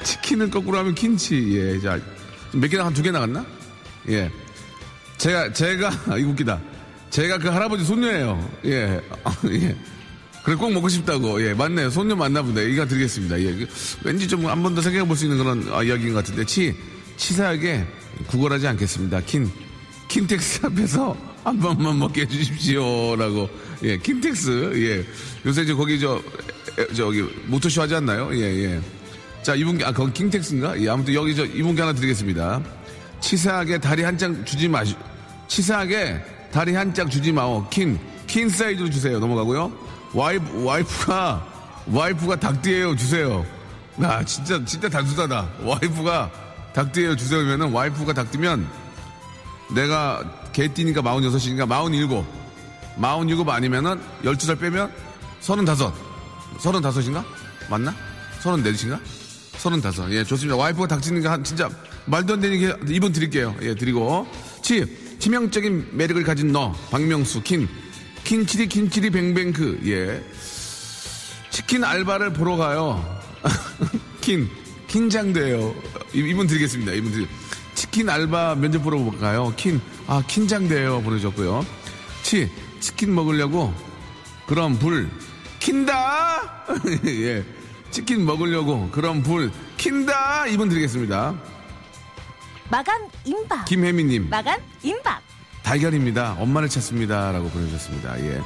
[0.03, 1.57] 치킨을 거꾸로 하면 킨치.
[1.57, 2.01] 예, 자.
[2.55, 3.47] 몇 개, 나- 한두 개 나갔나?
[4.09, 4.29] 예.
[5.17, 6.61] 제가, 제가, 이거 웃기다.
[7.11, 8.51] 제가 그 할아버지 손녀예요.
[8.67, 9.01] 예.
[9.25, 9.75] 아, 예.
[10.45, 11.43] 그래, 꼭 먹고 싶다고.
[11.45, 11.91] 예, 맞네요.
[11.91, 12.71] 손녀 맞나 본데.
[12.71, 13.41] 이가 드리겠습니다.
[13.41, 13.53] 예.
[13.55, 13.67] 그,
[14.05, 16.45] 왠지 좀 한 번 더 생각해 볼 수 있는 그런 아, 이야기인 것 같은데.
[16.45, 16.75] 치,
[17.17, 17.87] 치사하게
[18.29, 19.21] 구걸하지 않겠습니다.
[19.23, 19.51] 킨,
[20.09, 23.17] 킨텍스 앞에서 한 번만 먹게 해주십시오.
[23.17, 23.49] 라고.
[23.83, 24.73] 예, 킨텍스.
[24.77, 25.05] 예.
[25.49, 26.23] 요새 저 거기 저,
[26.79, 28.31] 에, 저기, 모터쇼 하지 않나요?
[28.35, 28.81] 예, 예.
[29.43, 30.81] 자, 이분께, 아, 그건 킹텍스인가?
[30.83, 32.63] 예, 아무튼 여기 저, 이분께 하나 드리겠습니다.
[33.21, 34.95] 치사하게 다리 한 장 주지 마시,
[35.49, 36.21] 치사하게
[36.57, 37.69] 다리 한 짝 주지 마오.
[37.69, 39.19] 킨, 킨 사이즈로 주세요.
[39.19, 39.71] 넘어가고요.
[40.15, 41.47] 와이프, 와이프가,
[41.89, 42.97] 와이프가 닭띠예요.
[42.97, 43.45] 주세요.
[44.01, 45.51] 아, 진짜, 진짜 단순하다.
[45.63, 46.31] 와이프가
[46.73, 47.15] 닭띠예요.
[47.15, 48.67] 주세요면은 와이프가 닭띠면
[49.75, 52.25] 내가 개띠니까 46이니까 47.
[53.03, 54.91] 47 아니면은 12살 빼면
[55.41, 55.93] 35.
[56.57, 57.23] 35인가?
[57.69, 57.95] 맞나?
[58.43, 58.99] 34인가?
[59.59, 60.11] 35.
[60.13, 60.57] 예, 좋습니다.
[60.57, 60.87] 와이프가
[61.31, 61.69] 한, 진짜
[62.07, 63.55] 말도 안 되는 게 이분 드릴게요.
[63.61, 64.27] 예, 드리고.
[64.63, 67.69] 치, 치명적인 매력을 가진 너, 박명수, 킨,
[68.25, 69.81] 킨치리, 킨치리, 뱅뱅크.
[69.87, 70.23] 예.
[71.51, 73.05] 치킨 알바를 보러 가요.
[74.21, 74.49] 킨,
[74.89, 75.75] 킨장돼요.
[76.15, 76.93] 이- 이분 드리겠습니다.
[76.93, 77.27] 이분 드리
[77.75, 79.53] 치킨 알바 면접 보러 가요.
[79.57, 81.03] 킨, 아, 킨장돼요.
[81.03, 81.65] 보내줬고요.
[82.23, 82.51] 치,
[82.81, 83.73] 치킨 먹으려고
[84.47, 85.09] 그럼 불
[85.61, 86.67] 킨다.
[87.07, 87.45] 예.
[87.91, 90.47] 치킨 먹으려고 그럼 불 킨다.
[90.47, 91.35] 이분 드리겠습니다.
[92.71, 93.65] 마감 임박.
[93.67, 94.29] 김혜미님.
[94.29, 95.23] 마감 임박.
[95.63, 96.37] 달걀입니다.
[96.39, 98.21] 엄마를 찾습니다 라고 보내주셨습니다.
[98.21, 98.41] 예.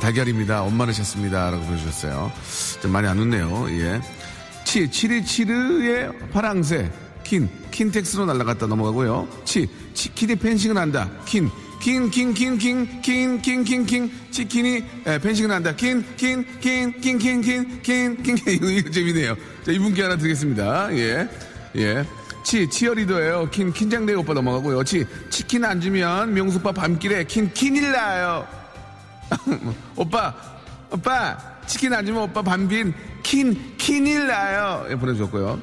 [0.00, 0.62] 달걀입니다.
[0.62, 2.32] 엄마를 찾습니다 라고 보내주셨어요.
[2.80, 3.68] 좀 많이 안 웃네요.
[3.70, 4.00] 예.
[4.64, 6.90] 치, 치르치르의 파랑새.
[7.24, 9.28] 킨, 킨텍스로 날아갔다 넘어가고요.
[9.44, 11.10] 치, 치킨이 펜싱을 한다.
[11.24, 15.74] 킨, 킨, 킨, 킨, 킨, 킨, 킨, 킨, 킨, 치킨이, 에, 펜싱을 한다.
[15.74, 18.54] 킨, 킨, 킨, 킨, 킨, 킨, 킨, 킨, 킨.
[18.54, 19.36] 이거, 이거 재미네요.
[19.64, 20.94] 자, 이분께 하나 드리겠습니다.
[20.94, 21.28] 예.
[21.76, 22.04] 예.
[22.42, 24.84] 치, 치어리더예요 킨, 킨장대 오빠 넘어가고요.
[24.84, 28.46] 치, 치킨 안 주면 명수빠 밤길에 킨, 킨일 나요.
[29.96, 30.34] 오빠,
[30.90, 34.86] 오빠, 치킨 안 주면 오빠 밤빈 킨, 킨일 나요.
[34.90, 35.60] 예, 보내주셨고요.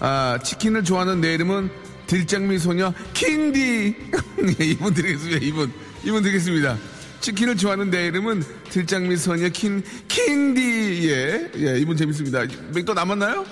[0.00, 1.70] 아, 치킨을 좋아하는 내 이름은
[2.06, 3.96] 들장미 소녀 킹디.
[4.60, 5.38] 예, 이분 드리겠습니다.
[5.44, 5.72] 이분.
[6.04, 6.76] 이분 드리겠습니다.
[7.20, 11.10] 치킨을 좋아하는 내 이름은 들장미 소녀 킨, 킹디.
[11.10, 12.44] 예, 예, 이분 재밌습니다.
[12.84, 13.44] 또 남았나요?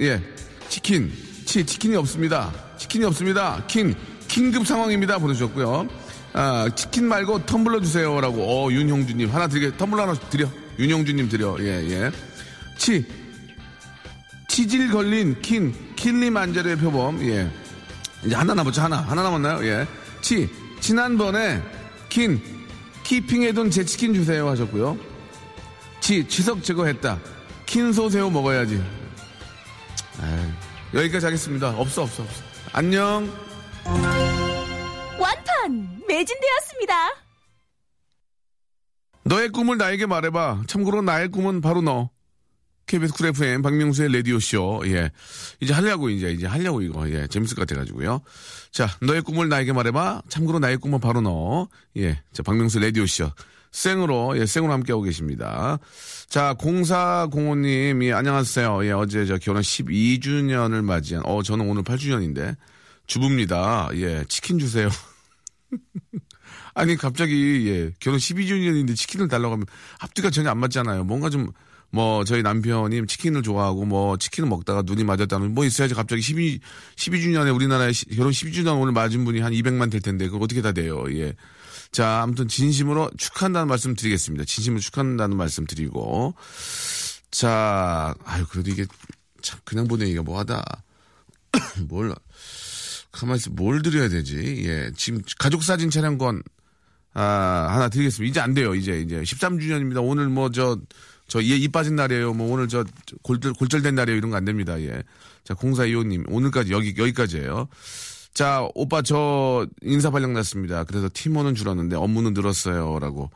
[0.00, 0.22] 예,
[0.68, 1.12] 치킨.
[1.50, 2.52] 치, 치킨이 없습니다.
[2.76, 3.60] 치킨이 없습니다.
[3.66, 3.96] 킨,
[4.28, 5.18] 킹급 상황입니다.
[5.18, 5.88] 보내주셨고요.
[6.32, 8.40] 아, 치킨 말고 텀블러 주세요라고.
[8.40, 10.48] 어, 윤형주님 하나 드리게 텀블러 하나 드려.
[10.78, 11.56] 윤형주님 드려.
[11.58, 12.12] 예, 예.
[12.78, 13.04] 치
[14.46, 17.20] 치질 걸린 킨 킬리만자로의 표범.
[17.22, 17.50] 예.
[18.24, 18.82] 이제 하나 남았죠.
[18.82, 18.98] 하나.
[18.98, 19.66] 하나 남았나요?
[19.66, 19.88] 예.
[20.20, 21.60] 치 지난번에
[22.08, 22.40] 킨
[23.02, 24.96] keeping해둔 제 치킨 주세요 하셨고요.
[25.98, 27.18] 치 치석 제거했다.
[27.66, 28.80] 킨 소새우 먹어야지.
[30.22, 31.70] 에이, 여기까지 하겠습니다.
[31.70, 32.42] 없어 없어 없어.
[32.72, 33.30] 안녕.
[35.18, 36.94] 완판 매진되었습니다.
[39.24, 40.62] 너의 꿈을 나에게 말해봐.
[40.66, 42.10] 참고로 나의 꿈은 바로 너.
[42.86, 44.82] KBS 쿨 FM 박명수의 라디오쇼.
[44.86, 45.12] 예.
[45.60, 47.08] 이제 하려고, 이제, 이제 하려고 이거.
[47.10, 47.28] 예.
[47.28, 48.22] 재밌을 것 같아가지고요.
[48.72, 50.22] 자, 너의 꿈을 나에게 말해봐.
[50.28, 51.68] 참고로 나의 꿈은 바로 너.
[51.98, 52.20] 예.
[52.32, 53.30] 자, 박명수 라디오쇼.
[53.70, 55.78] 생으로, 예, 생으로 함께하고 계십니다.
[56.28, 58.84] 자, 0405님, 예, 안녕하세요.
[58.86, 62.56] 예, 어제 저 결혼 12주년을 맞이한, 어, 저는 오늘 8주년인데,
[63.06, 63.90] 주부입니다.
[63.94, 64.88] 예, 치킨 주세요.
[66.74, 69.66] 아니 갑자기 예 결혼 12주년인데 치킨을 달라고 하면
[69.98, 71.04] 앞뒤가 전혀 안 맞잖아요.
[71.04, 71.52] 뭔가 좀
[71.92, 76.60] 뭐 저희 남편이 치킨을 좋아하고 뭐 치킨을 먹다가 눈이 맞았다는 뭐 있어야지 갑자기 12
[76.94, 80.70] 12주년에 우리나라에 시- 결혼 12주년 오늘 맞은 분이 한 200만 될 텐데 그거 어떻게 다
[80.70, 81.04] 돼요?
[81.10, 81.34] 예.
[81.92, 84.44] 자, 아무튼 진심으로 축하한다는 말씀 드리겠습니다.
[84.44, 86.34] 진심으로 축하한다는 말씀 드리고
[87.30, 88.86] 자, 아유 그래도 이게
[89.42, 90.62] 참 그냥 보내기가 뭐하다.
[91.88, 92.14] 뭘
[93.10, 94.62] 가만히 있어 뭘 드려야 되지?
[94.66, 94.92] 예.
[94.96, 96.42] 지금 가족 사진 촬영권
[97.14, 97.22] 아,
[97.70, 98.30] 하나 드리겠습니다.
[98.30, 98.74] 이제 안 돼요.
[98.74, 100.00] 이제 이제 13주년입니다.
[100.06, 100.78] 오늘 뭐 저
[101.26, 102.34] 저얘이 빠진 날이에요.
[102.34, 102.84] 뭐 오늘 저
[103.22, 104.18] 골절 골절된 날이에요.
[104.18, 104.80] 이런 거 안 됩니다.
[104.80, 105.02] 예.
[105.44, 107.68] 자, 공사 이호님 오늘까지 여기 여기까지예요.
[108.34, 110.84] 자, 오빠 저 인사 발령 났습니다.
[110.84, 113.30] 그래서 팀원은 줄었는데 업무는 늘었어요라고.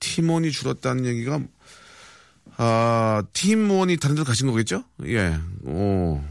[0.00, 1.40] 팀원이 줄었다는 얘기가
[2.58, 4.84] 아, 팀원이 다른 데로 가신 거겠죠?
[5.06, 5.38] 예.
[5.64, 6.22] 오.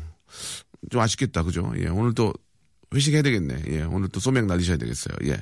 [0.90, 1.44] 좀 아쉽겠다.
[1.44, 1.72] 그죠?
[1.78, 1.88] 예.
[1.88, 2.34] 오늘 또
[2.94, 3.64] 회식해야 되겠네.
[3.70, 3.82] 예.
[3.84, 5.16] 오늘 또 소맥 날리셔야 되겠어요.
[5.26, 5.38] 예.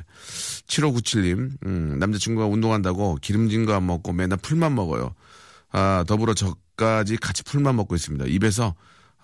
[0.67, 5.13] 7597님, 음, 남자친구가 운동한다고 기름진 거 안 먹고 맨날 풀만 먹어요.
[5.71, 8.25] 아, 더불어 저까지 같이 풀만 먹고 있습니다.
[8.25, 8.75] 입에서,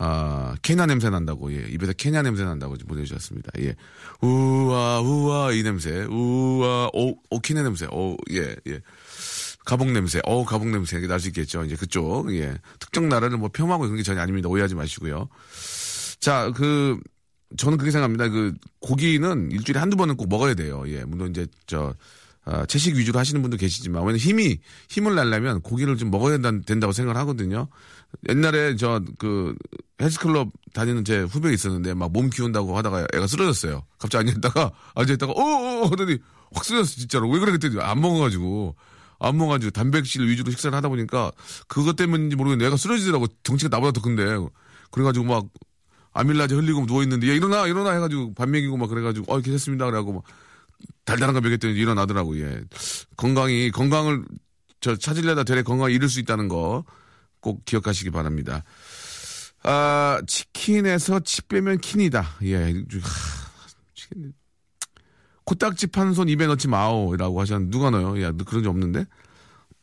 [0.01, 1.67] 아, 케냐 냄새 난다고, 예.
[1.69, 3.51] 입에서 케냐 냄새 난다고 보내주셨습니다.
[3.59, 3.75] 예.
[4.21, 6.05] 우와, 우와, 이 냄새.
[6.05, 7.85] 우와, 오, 오키네 냄새.
[7.91, 8.79] 오, 예, 예.
[9.65, 11.65] 가봉 냄새, 어 가봉 냄새 날 수 있겠죠.
[11.65, 12.55] 이제 그쪽, 예.
[12.79, 14.47] 특정 나라를 뭐 폄하하고 그런 게 전혀 아닙니다.
[14.49, 15.27] 오해하지 마시고요.
[16.21, 16.97] 자, 그,
[17.57, 18.29] 저는 그렇게 생각합니다.
[18.29, 20.83] 그, 고기는 일주일에 한두 번은 꼭 먹어야 돼요.
[20.87, 21.03] 예.
[21.03, 21.93] 물론 이제, 저,
[22.51, 24.57] 아, 채식 위주로 하시는 분도 계시지만, 왜냐면 힘이,
[24.89, 27.67] 힘을 내려면 고기를 좀 먹어야 된다- 된다 고 생각을 하거든요.
[28.27, 29.55] 옛날에 저, 그,
[30.01, 33.83] 헬스클럽 다니는 제 후배 있었는데, 막 몸 키운다고 하다가 애가 쓰러졌어요.
[33.99, 36.17] 갑자기 앉아있다가, 앉아있다가, 어어어 하더니
[36.51, 37.29] 확 쓰러졌어, 진짜로.
[37.29, 38.75] 왜 그래 그랬더니 안 먹어가지고.
[39.19, 41.31] 안 먹어가지고 단백질 위주로 식사를 하다 보니까
[41.67, 43.27] 그것 때문인지 모르겠는데 애가 쓰러지더라고.
[43.43, 44.23] 덩치가 나보다 더 큰데.
[44.91, 45.45] 그래가지고 막
[46.13, 49.85] 아밀라제 흘리고 누워있는데, 야, 일어나, 일어나 해가지고 밥 먹이고 막 그래가지고, 어, 괜찮습니다.
[49.85, 50.23] 그래가지고 막
[51.05, 52.61] 달달한 거 먹였더니 일어나더라고, 예.
[53.17, 54.23] 건강이, 건강을
[54.81, 56.83] 저 찾으려다 되레 건강을 잃을 수 있다는 거
[57.41, 58.63] 꼭 기억하시기 바랍니다.
[59.63, 62.37] 아, 치킨에서 치 빼면 킨이다.
[62.43, 62.73] 예.
[65.45, 68.21] 코딱지 판 손 입에 넣지 마오라고 하셨는데, 누가 넣어요?
[68.23, 69.05] 야, 너 그런 적 없는데?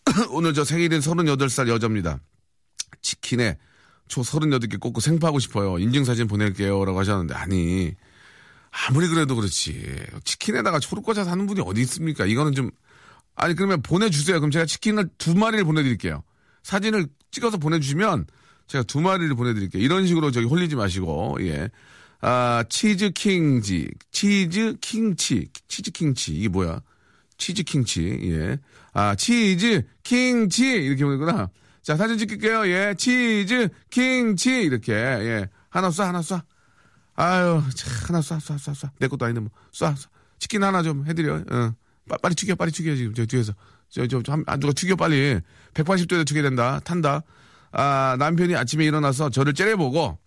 [0.30, 2.20] 오늘 저 생일인 38살 여자입니다.
[3.02, 3.58] 치킨에
[4.06, 5.78] 초 38개 꽂고 생파하고 싶어요.
[5.78, 6.84] 인증사진 보낼게요.
[6.84, 7.92] 라고 하셨는데, 아니,
[8.88, 10.06] 아무리 그래도 그렇지.
[10.24, 12.26] 치킨에다가 초를 꽂아서 하는 분이 어디 있습니까?
[12.26, 12.70] 이거는 좀,
[13.34, 14.38] 아니, 그러면 보내주세요.
[14.38, 16.22] 그럼 제가 치킨을 두 마리를 보내드릴게요.
[16.62, 18.26] 사진을 찍어서 보내주시면
[18.66, 19.82] 제가 두 마리를 보내드릴게요.
[19.82, 21.70] 이런 식으로 저기 홀리지 마시고, 예.
[22.20, 26.32] 아, 치즈 킹지, 치즈 킹치, 치즈 킹치.
[26.32, 26.80] 이게 뭐야?
[27.38, 28.58] 치즈 킹치, 예.
[28.92, 30.66] 아, 치즈 킹치.
[30.66, 31.48] 이렇게 보내구나.
[31.82, 32.66] 자, 사진 찍을게요.
[32.68, 32.94] 예.
[32.96, 34.62] 치즈 킹치.
[34.62, 35.48] 이렇게, 예.
[35.68, 36.42] 하나 쏴, 하나 쏴.
[37.16, 38.90] 아유, 참, 하나 쏴, 쏴, 쏴, 쏴.
[38.98, 39.50] 내 것도 아닌데 뭐.
[39.72, 40.08] 쏴, 쏴.
[40.38, 41.42] 치킨 하나 좀 해드려.
[41.50, 41.72] 응.
[42.08, 43.14] 빠- 빨리 튀겨, 빨리 튀겨, 지금.
[43.14, 43.54] 저 뒤에서.
[43.88, 45.40] 저, 저, 저, 한, 아, 누가 튀겨, 빨리.
[45.74, 46.80] 180도에 튀겨야 된다.
[46.80, 47.22] 탄다.
[47.72, 50.18] 아, 남편이 아침에 일어나서 저를 째려보고,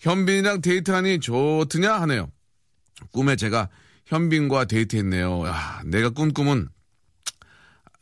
[0.00, 1.92] 현빈이랑 데이트하니 좋드냐?
[2.02, 2.30] 하네요.
[3.12, 3.68] 꿈에 제가
[4.06, 5.46] 현빈과 데이트했네요.
[5.46, 6.68] 야, 내가 꾼 꿈은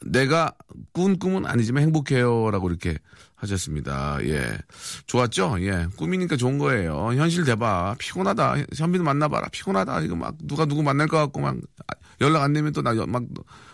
[0.05, 0.53] 내가
[0.93, 2.99] 꾼 꿈은 아니지만 행복해요라고 이렇게
[3.37, 4.19] 하셨습니다.
[4.23, 4.59] 예.
[5.07, 5.57] 좋았죠?
[5.61, 5.87] 예.
[5.97, 7.13] 꿈이니까 좋은 거예요.
[7.15, 7.97] 현실 대봐.
[7.99, 8.57] 피곤하다.
[8.77, 9.49] 현빈 만나봐라.
[9.49, 10.01] 피곤하다.
[10.03, 11.57] 이거 막 누가 누구 만날 것 같고 막
[12.21, 13.23] 연락 안 되면 또 나 막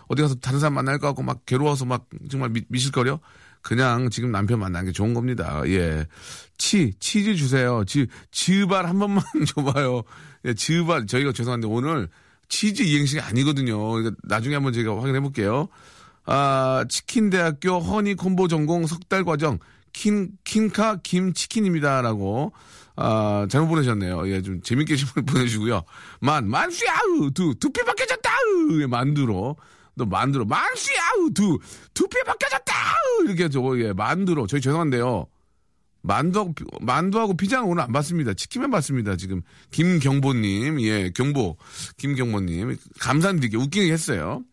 [0.07, 3.19] 어디 가서 다른 사람 만날 것 같고 막 괴로워서 막 정말 미, 미실거려?
[3.61, 5.61] 그냥 지금 남편 만나는 게 좋은 겁니다.
[5.67, 6.05] 예.
[6.57, 7.83] 치, 치즈 주세요.
[7.85, 10.03] 지, 지발 한 번만 줘봐요.
[10.45, 11.05] 예, 지발.
[11.05, 12.09] 저희가 죄송한데 오늘
[12.49, 13.79] 치즈 이행시 아니거든요.
[13.91, 15.69] 그러니까 나중에 한번 제가 확인해 볼게요.
[16.25, 19.59] 아, 치킨대학교 허니 콤보 전공 석달 과정
[19.91, 22.53] 킨 킨카 김치킨입니다라고
[22.95, 24.27] 아, 잘못 보내셨네요.
[24.29, 24.95] 예, 좀 재밌게
[25.27, 25.83] 보내주고요.
[26.19, 28.29] 만 만수야우 두 두피 바뀌어졌다.
[28.81, 29.57] 예, 만두로
[29.95, 31.59] 너 만두로 만수야우 두
[31.93, 32.73] 두피 바뀌어졌다.
[33.25, 35.27] 이렇게 저거 예, 만두로 저희 죄송한데요.
[36.03, 38.33] 만두하고 만두하고 피자는 오늘 안 받습니다.
[38.33, 39.15] 치킨만 받습니다.
[39.15, 41.57] 지금 김경보님, 예, 경보
[41.97, 44.43] 김경보님 감사드리게 웃기게 했어요.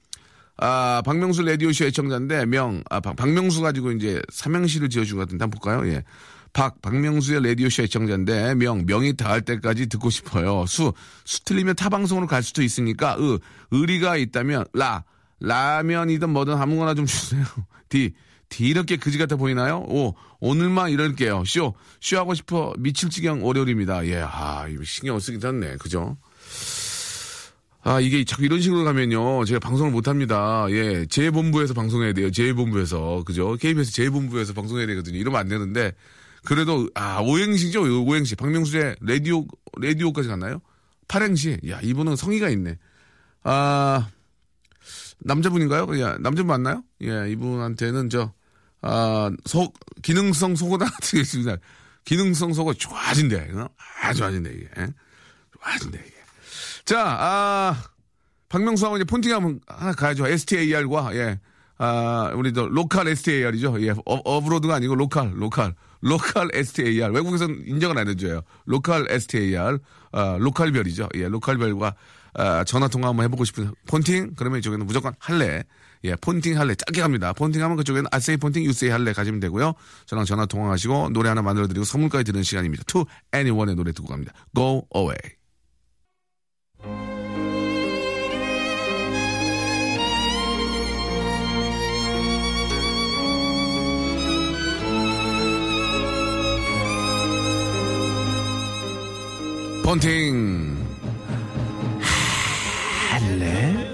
[0.63, 5.59] 아, 박명수 라디오쇼 애청자인데, 명, 아, 박, 박명수 가지고 이제 삼행시를 지어준 것 같은데, 한번
[5.59, 5.91] 볼까요?
[5.91, 6.05] 예.
[6.53, 10.67] 박, 박명수의 라디오쇼 애청자인데, 명, 명이 닿을 때까지 듣고 싶어요.
[10.67, 10.93] 수,
[11.25, 13.39] 수 틀리면 타방송으로 갈 수도 있으니까, 으,
[13.71, 15.05] 의리가 있다면, 라,
[15.41, 17.43] 라면이든 뭐든 아무거나 좀 주세요.
[17.89, 18.13] 디,
[18.51, 19.79] 디 이렇게 그지 같아 보이나요?
[19.89, 21.45] 오, 오늘만 이럴게요.
[21.47, 24.07] 쇼, 쇼하고 싶어 미칠 지경 월요일입니다.
[24.09, 25.77] 예, 아, 이거 신경 쓰기 졌네.
[25.79, 26.19] 그죠?
[27.83, 29.45] 아, 이게 자꾸 이런 식으로 가면요.
[29.47, 30.67] 제가 방송을 못 합니다.
[30.71, 31.07] 예.
[31.07, 32.31] 재본부에서 방송해야 돼요.
[32.31, 33.23] 재본부에서.
[33.25, 33.57] 그죠?
[33.57, 35.19] KBS 재본부에서 방송해야 되거든요.
[35.19, 35.93] 이러면 안 되는데.
[36.45, 37.83] 그래도, 아, 오행시죠?
[38.05, 38.37] 오행시.
[38.37, 39.47] 박명수의 라디오,
[39.79, 40.61] 라디오까지 갔나요?
[41.09, 41.59] 팔행시.
[41.69, 42.79] 야, 이분은 성의가 있네.
[43.45, 44.09] 아,
[45.21, 46.01] 남자분인가요?
[46.01, 46.83] 야, 남자분 맞나요?
[47.03, 48.33] 예, 이분한테는 저,
[48.83, 51.57] 아, 속, 기능성 속옷 다 드리겠습니다.
[52.05, 53.51] 기능성 속옷 좋아진대.
[54.03, 54.69] 아, 좋아진대, 이게.
[55.59, 56.20] 좋아진대, 이게.
[56.85, 57.77] 자, 아,
[58.49, 60.27] 박명수하고 이제 폰팅 한번 하나 가야죠.
[60.27, 61.41] 스타과, 예.
[61.79, 63.83] 아, 우리 저 local 스타이죠.
[63.83, 63.91] 예.
[63.91, 65.75] 어, abroad가 아니고 local, local.
[66.03, 67.13] local STAR.
[67.13, 68.43] 외국에서는 인정을 안 해줘요.
[68.65, 69.79] local STAR.
[70.13, 71.09] 아, local별이죠.
[71.17, 71.95] 예, local별과
[72.35, 74.35] 아, 전화 통화 한번 해보고 싶은 폰팅?
[74.37, 75.63] 그러면 이쪽에는 무조건 할래.
[76.05, 76.75] 예, 폰팅 할래.
[76.75, 77.33] 짧게 갑니다.
[77.33, 79.75] 폰팅 하면 그쪽에는 I say 폰팅, you say 할래 가시면 되고요.
[80.07, 82.85] 저랑 전화 통화하시고 노래 하나 만들어드리고 선물까지 드리는 시간입니다.
[82.87, 84.33] To Anyone의 노래 듣고 갑니다.
[84.55, 85.40] Go Away.
[99.83, 100.77] 폰팅
[103.11, 103.91] 할래?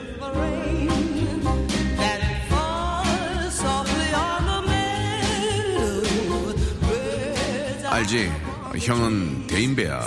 [7.90, 8.30] 알지?
[8.78, 10.06] 형은 대인배야.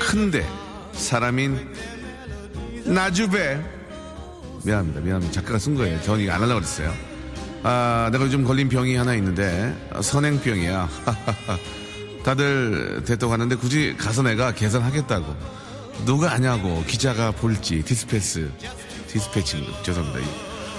[0.00, 0.44] 큰데
[0.92, 1.72] 사람인
[2.84, 3.60] 나주배.
[4.64, 5.00] 미안합니다.
[5.00, 5.32] 미안합니다.
[5.32, 5.98] 작가가 쓴 거예요.
[6.18, 6.92] 이거 안 하려고 그랬어요.
[7.62, 9.72] 아, 내가 요즘 걸린 병이 하나 있는데
[10.02, 10.88] 선행병이야.
[12.24, 15.36] 다들 됐다고 하는데 굳이 가서 내가 계산하겠다고.
[16.04, 16.82] 누가 아냐고.
[16.86, 17.82] 기자가 볼지.
[17.82, 18.50] 디스패스.
[19.08, 20.26] 디스패치 죄송합니다.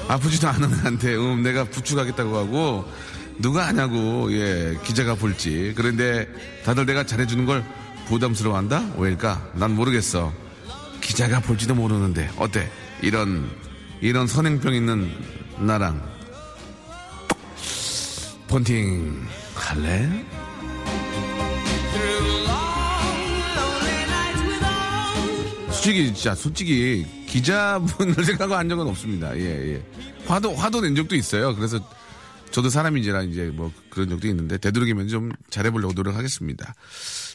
[0.07, 2.85] 아프지도 않은 애한테 음, 내가 부축하겠다고 하고
[3.39, 4.31] 누가 아냐고.
[4.31, 5.73] 예 기자가 볼지.
[5.75, 6.27] 그런데
[6.65, 7.63] 다들 내가 잘해주는 걸
[8.07, 8.93] 부담스러워한다?
[8.97, 9.51] 왜일까?
[9.55, 10.33] 난 모르겠어.
[11.01, 12.29] 기자가 볼지도 모르는데.
[12.37, 12.69] 어때?
[13.01, 13.49] 이런
[14.01, 15.11] 이런 선행병 있는
[15.59, 16.01] 나랑.
[18.47, 19.25] 폰팅
[19.55, 20.25] 할래?
[25.83, 29.37] 솔직히 진짜 솔직히 기자분을 생각하고 한 적은 없습니다.
[29.37, 29.85] 예, 예.
[30.25, 31.53] 화도 화도 낸 적도 있어요.
[31.53, 31.77] 그래서
[32.51, 36.73] 저도 사람인지라 이제 뭐 그런 적도 있는데 되도록이면 좀 잘해보려고 노력하겠습니다.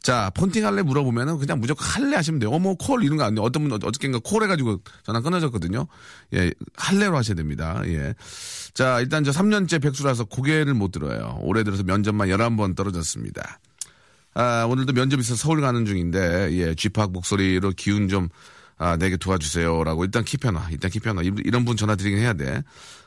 [0.00, 2.50] 자, 폰팅 할래 물어보면은 그냥 무조건 할래 하시면 돼요.
[2.50, 3.44] 어머, 콜 이런 거 안 돼요.
[3.44, 5.86] 어떤 분 어저께인가 콜 해가지고 전화 끊어졌거든요.
[6.32, 7.82] 예, 할래로 하셔야 됩니다.
[7.84, 8.14] 예.
[8.72, 11.38] 자, 일단 저 3년째 백수라서 고개를 못 들어요.
[11.42, 13.60] 올해 들어서 면접만 11번 떨어졌습니다.
[14.34, 18.28] 아, 오늘도 면접 있어서 서울 가는 중인데, 예, 쥐팍 목소리로 기운 좀,
[18.76, 20.70] 아, 내게 도와주세요 라고 일단 킵해놔.
[20.70, 21.42] 일단 킵해놔.
[21.46, 22.62] 이런 분 전화 드리긴 해야 돼.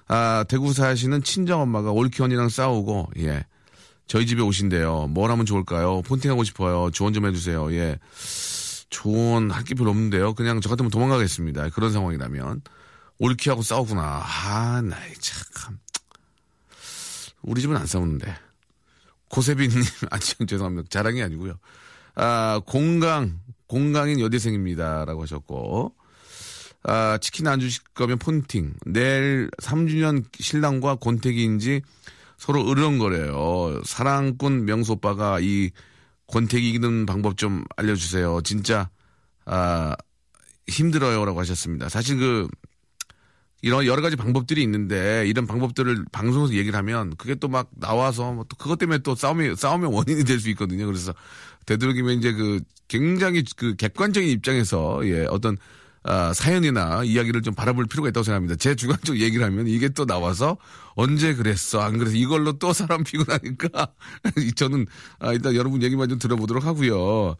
[0.07, 3.45] 아, 대구 사시는 친정 엄마가 올키언이랑 싸우고, 예.
[4.07, 5.07] 저희 집에 오신대요.
[5.07, 6.01] 뭘 하면 좋을까요?
[6.01, 6.89] 폰팅하고 싶어요.
[6.91, 7.71] 조언 좀 해주세요.
[7.73, 7.97] 예.
[8.89, 10.33] 조언 할 게 별로 없는데요.
[10.33, 11.69] 그냥 저 같으면 도망가겠습니다.
[11.69, 12.61] 그런 상황이라면.
[13.19, 14.01] 올키하고 싸우구나.
[14.25, 15.77] 아, 나이 참.
[17.41, 18.35] 우리 집은 안 싸우는데.
[19.31, 20.87] 고세빈님, 아, 죄송합니다.
[20.89, 21.55] 자랑이 아니고요.
[22.15, 25.05] 아, 공강, 공강인 여대생입니다.
[25.05, 25.95] 라고 하셨고,
[26.83, 28.73] 아, 치킨 안 주실 거면 폰팅.
[28.85, 31.81] 내일 3주년 신랑과 권태기인지
[32.37, 33.81] 서로 으르렁거려요.
[33.85, 35.71] 사랑꾼 명수 오빠가 이
[36.27, 38.41] 권태기 이기는 방법 좀 알려주세요.
[38.43, 38.89] 진짜,
[39.45, 39.95] 아,
[40.67, 41.87] 힘들어요 라고 하셨습니다.
[41.89, 42.47] 사실 그
[43.61, 48.45] 이런 여러 가지 방법들이 있는데 이런 방법들을 방송에서 얘기를 하면 그게 또 막 나와서 뭐
[48.49, 50.85] 또 그것 때문에 또 싸움이 싸움의 원인이 될 수 있거든요.
[50.87, 51.13] 그래서
[51.65, 55.57] 되도록이면 이제 그 굉장히 그 객관적인 입장에서 예 어떤
[56.03, 58.55] 아, 사연이나 이야기를 좀 바라볼 필요가 있다고 생각합니다.
[58.55, 60.57] 제 주관적 얘기를 하면 이게 또 나와서
[60.95, 63.87] 언제 그랬어 안 그래서 이걸로 또 사람 피곤하니까
[64.55, 64.87] 저는
[65.19, 67.35] 아, 일단 여러분 얘기만 좀 들어보도록 하고요.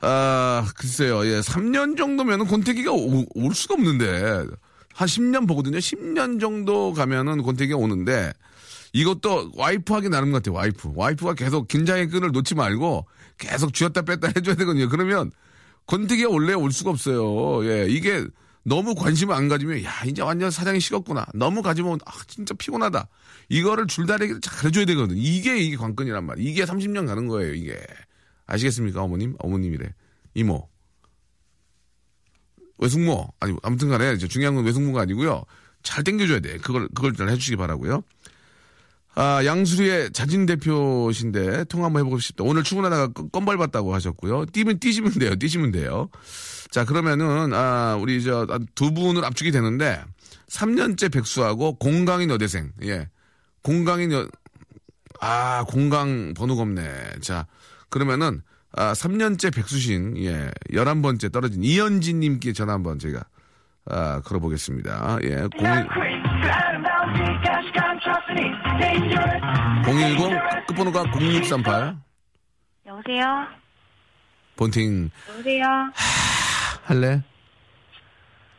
[0.00, 4.44] 아 글쎄요, 예 3년 정도면은 권태기가 오, 올 수가 없는데
[4.94, 5.78] 한 10년 보거든요.
[5.78, 8.32] 10년 정도 가면은 권태기가 오는데
[8.92, 10.54] 이것도 와이프 하기 나름 같아요.
[10.54, 10.92] 와이프.
[10.94, 13.06] 와이프가 계속 긴장의 끈을 놓지 말고
[13.38, 14.88] 계속 쥐었다 뺐다 해줘야 되거든요.
[14.88, 15.32] 그러면
[15.86, 17.64] 권태기가 원래 올 수가 없어요.
[17.66, 18.26] 예, 이게
[18.64, 21.26] 너무 관심을 안 가지면 야 이제 완전 사장이 식었구나.
[21.34, 23.08] 너무 가지면 아 진짜 피곤하다.
[23.48, 25.16] 이거를 줄다리기를 잘 해줘야 되거든.
[25.16, 26.48] 이게 이게 관건이란 말이야.
[26.48, 27.54] 이게 30년 가는 거예요.
[27.54, 27.76] 이게
[28.46, 29.34] 아시겠습니까, 어머님?
[29.38, 29.92] 어머님이래.
[30.34, 30.68] 이모.
[32.82, 35.44] 외숙모 아니 아무튼간에 중요한 건 외숙모가 아니고요.
[35.82, 36.58] 잘 땡겨줘야 돼.
[36.58, 38.02] 그걸 그걸 잘 해주시기 바라고요.
[39.14, 42.44] 아, 양수리의 자진 대표신데 통화 한번 해보고 싶다.
[42.44, 44.46] 오늘 출근하다가 껌발 봤다고 하셨고요.
[44.46, 45.36] 뛰면 뛰시면 돼요.
[45.36, 46.08] 뛰시면 돼요.
[46.70, 50.02] 자, 그러면은 아, 우리 저 두 분을 압축이 되는데
[50.48, 52.72] 3년째 백수하고 공강인 여대생.
[52.84, 53.08] 예.
[53.62, 54.26] 공강인 여
[55.20, 57.20] 아, 공강 번호가 없네.
[57.20, 57.46] 자,
[57.90, 58.42] 그러면은
[58.74, 60.50] 아, 3년째 백수신 예.
[60.70, 63.22] 11번째 떨어진 이현진 님께 전화 한번 제가
[63.86, 65.18] 아, 걸어보겠습니다.
[65.24, 65.48] 예.
[69.84, 71.96] 010 끝번호가 0638
[72.86, 73.46] 여보세요?
[74.56, 75.64] 본팅 여보세요?
[76.84, 77.22] 할래?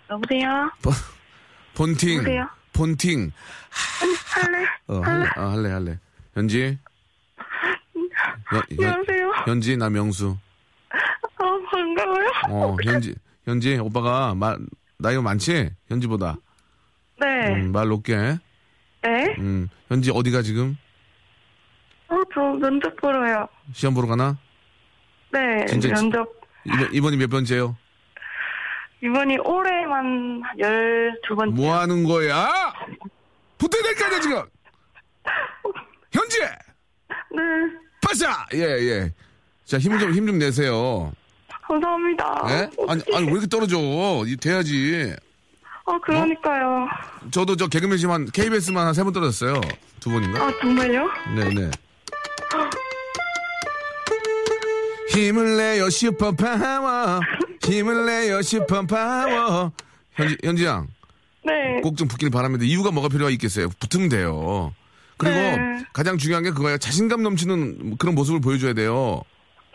[0.10, 0.72] 여보세요?
[0.82, 0.94] 본,
[1.76, 2.50] 본팅 여보세요?
[2.74, 3.32] 본팅
[4.36, 4.66] 할래?
[4.88, 6.00] 어, 할래 어, 할래 할래
[6.34, 6.78] 현지
[8.48, 9.32] 안녕하세요.
[9.46, 10.38] 현지 나 명수
[10.90, 12.30] 아, 반가워요.
[12.50, 14.58] 어 현지 현지 오빠가 말
[14.98, 16.38] 나이가 많지 현지보다
[17.20, 17.54] 네.
[17.56, 18.16] 음, 말 높게
[19.02, 19.36] 네?
[19.40, 20.78] 음 현지 어디가 지금
[22.08, 23.48] 어, 저 면접 보러요.
[23.74, 24.38] 시험 보러 가나
[25.32, 26.28] 네, 진짜 면접.
[26.66, 27.76] 이번 이번이 몇 번째요
[29.02, 31.54] 이번이 올해만 12번째.
[31.56, 32.48] 뭐 하는 거야
[33.58, 34.44] 붙어야 될 거 아니야 지금
[36.14, 37.42] 현지 네,
[38.04, 39.12] 빠샤 예예
[39.66, 41.12] 자 힘 좀 힘 좀 내세요
[41.66, 42.44] 감사합니다.
[42.50, 42.70] 예?
[42.90, 43.78] 아니, 아니, 왜 이렇게 떨어져?
[44.28, 45.16] 이 돼야지.
[45.86, 46.88] 아, 그러니까요.
[47.32, 49.62] 저도 저 개그맨 시험, KBS만 한 세 번 떨어졌어요.
[50.02, 50.44] 두 번인가?
[50.46, 51.08] 아, 정말요?
[51.36, 51.72] 네네.
[55.10, 57.22] 힘을 내요, 슈퍼 파워.
[57.64, 59.72] 힘을 내요, 슈퍼 파워.
[60.16, 60.88] 현지, 현지 양,
[61.46, 61.80] 네.
[61.82, 62.66] 꼭 좀 붙길 바랍니다.
[62.66, 63.70] 이유가 뭐가 필요가 있겠어요?
[63.80, 64.74] 붙으면 돼요.
[65.18, 65.84] 그리고 네.
[65.94, 66.78] 가장 중요한 게 그거예요.
[66.78, 69.22] 자신감 넘치는 그런 모습을 보여줘야 돼요.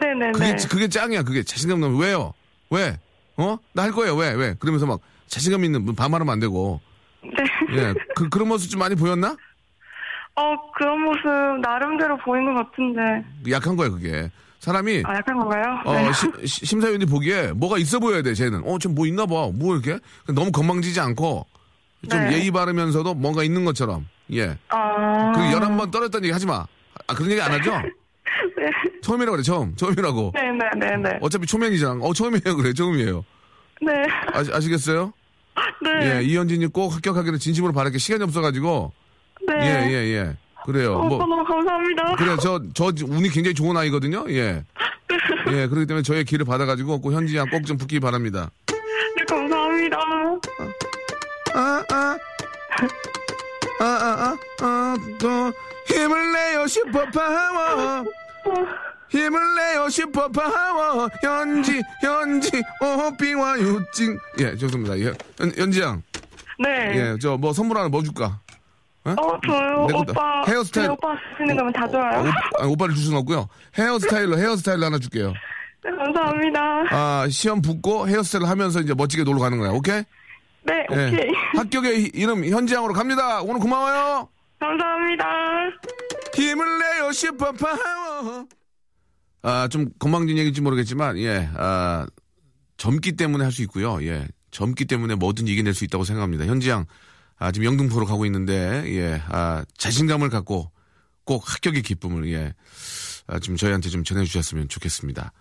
[0.00, 0.32] 네네네.
[0.32, 1.42] 그게, 그게 짱이야, 그게.
[1.42, 2.32] 자신감 넘 왜요?
[2.70, 2.98] 왜?
[3.36, 3.56] 어?
[3.72, 4.32] 나 할 거예요, 왜?
[4.32, 4.54] 왜?
[4.58, 6.80] 그러면서 막 자신감 있는 분 반말하면 안 되고.
[7.22, 7.76] 네.
[7.76, 7.94] 예.
[8.14, 9.36] 그, 그런 모습 좀 많이 보였나?
[10.36, 11.22] 어, 그런 모습
[11.62, 13.24] 나름대로 보이는 것 같은데.
[13.50, 14.30] 약한 거야, 그게.
[14.60, 15.62] 사람이, 아, 약한 건가요?
[15.84, 16.12] 어, 네.
[16.12, 18.62] 시- 시- 심사위원이 보기에 뭐가 있어 보여야 돼, 쟤는.
[18.64, 19.48] 어, 좀뭐 있나 봐.
[19.52, 19.98] 뭐 이렇게?
[20.26, 21.46] 너무 건방지지 않고,
[22.08, 22.34] 좀 네.
[22.34, 24.06] 예의 바르면서도 뭔가 있는 것처럼.
[24.32, 24.56] 예.
[24.68, 25.32] 아.
[25.32, 26.66] 그 11번 떨었다는 얘기 하지 마.
[27.06, 27.72] 아, 그런 얘기 안 하죠?
[28.56, 28.70] 네.
[29.02, 29.74] 처음이라고 그래, 처음.
[29.76, 30.32] 처음이라고.
[30.34, 31.18] 네네네네.
[31.20, 32.00] 어차피 초면이잖아.
[32.04, 33.24] 어, 처음이에요, 그래, 처음이에요.
[33.80, 33.92] 네.
[34.32, 35.12] 아, 아시겠어요?
[35.82, 36.18] 네.
[36.18, 38.92] 예, 이현진이 꼭 합격하기를 진심으로 바랄게 시간이 없어가지고.
[39.46, 39.54] 네.
[39.60, 40.36] 예, 예, 예.
[40.64, 40.94] 그래요.
[40.98, 42.16] 어, 뭐, 너무 감사합니다.
[42.16, 44.24] 그래, 저, 저 운이 굉장히 좋은 아이거든요.
[44.28, 44.62] 예.
[45.48, 48.50] 예, 그렇기 때문에 저의 길을 받아가지고 꼭양꼭좀 붙기 바랍니다.
[48.66, 49.98] 네, 감사합니다.
[51.58, 52.16] 아, 아.
[53.80, 55.52] 아, 아, 아, 아, 또
[55.86, 58.04] 힘을 내요, 슈퍼 파워.
[59.10, 61.08] 힘을 내요, 슈퍼 파워.
[61.22, 64.18] 현지, 현지, 오삐와 유찡.
[64.40, 64.98] 예, 죄송합니다.
[65.00, 65.12] 예.
[65.38, 66.02] 현, 현지 양.
[66.60, 66.92] 네.
[67.14, 68.40] 예, 저 뭐 선물 하나 뭐 줄까?
[69.04, 69.10] 어?
[69.12, 69.86] 어, 저요.
[69.86, 70.42] 내 것도- 오빠.
[70.46, 72.20] 헤어스타일- 네, 오빠 쓰시는 거면 다 좋아요.
[72.20, 73.48] 오, 아니, 오빠를 줄 수는 없고요.
[73.78, 75.32] 헤어스타일로 헤어스타일로 하나 줄게요.
[75.84, 76.60] 네, 감사합니다.
[76.90, 79.70] 아 시험 붙고 헤어스타일 하면서 이제 멋지게 놀러 가는 거야.
[79.70, 80.02] 오케이?
[80.68, 81.06] 네, 예.
[81.06, 81.30] 오케이.
[81.56, 83.40] 합격의 이- 이름 현지양으로 갑니다.
[83.42, 84.28] 오늘 고마워요.
[84.60, 85.24] 감사합니다.
[86.34, 88.46] 힘을 내요 슈퍼파워.
[89.42, 92.06] 아 좀 건방진 얘기인지 모르겠지만 예, 아
[92.76, 94.02] 젊기 때문에 할 수 있고요.
[94.04, 96.44] 예, 젊기 때문에 뭐든 이겨낼 수 있다고 생각합니다.
[96.46, 96.86] 현지양
[97.38, 100.70] 아 지금 영등포로 가고 있는데 예, 아 자신감을 갖고
[101.24, 102.54] 꼭 합격의 기쁨을 예,
[103.28, 105.32] 아, 좀 저희한테 좀 전해주셨으면 좋겠습니다.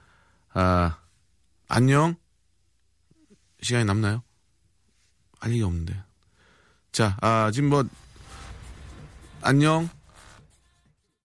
[0.54, 0.98] 아
[1.68, 2.16] 안녕.
[3.62, 4.22] 시간이 남나요?
[5.40, 5.96] 할 얘기 없는데.
[6.92, 7.84] 자, 아, 지금 뭐,
[9.42, 9.90] 안녕.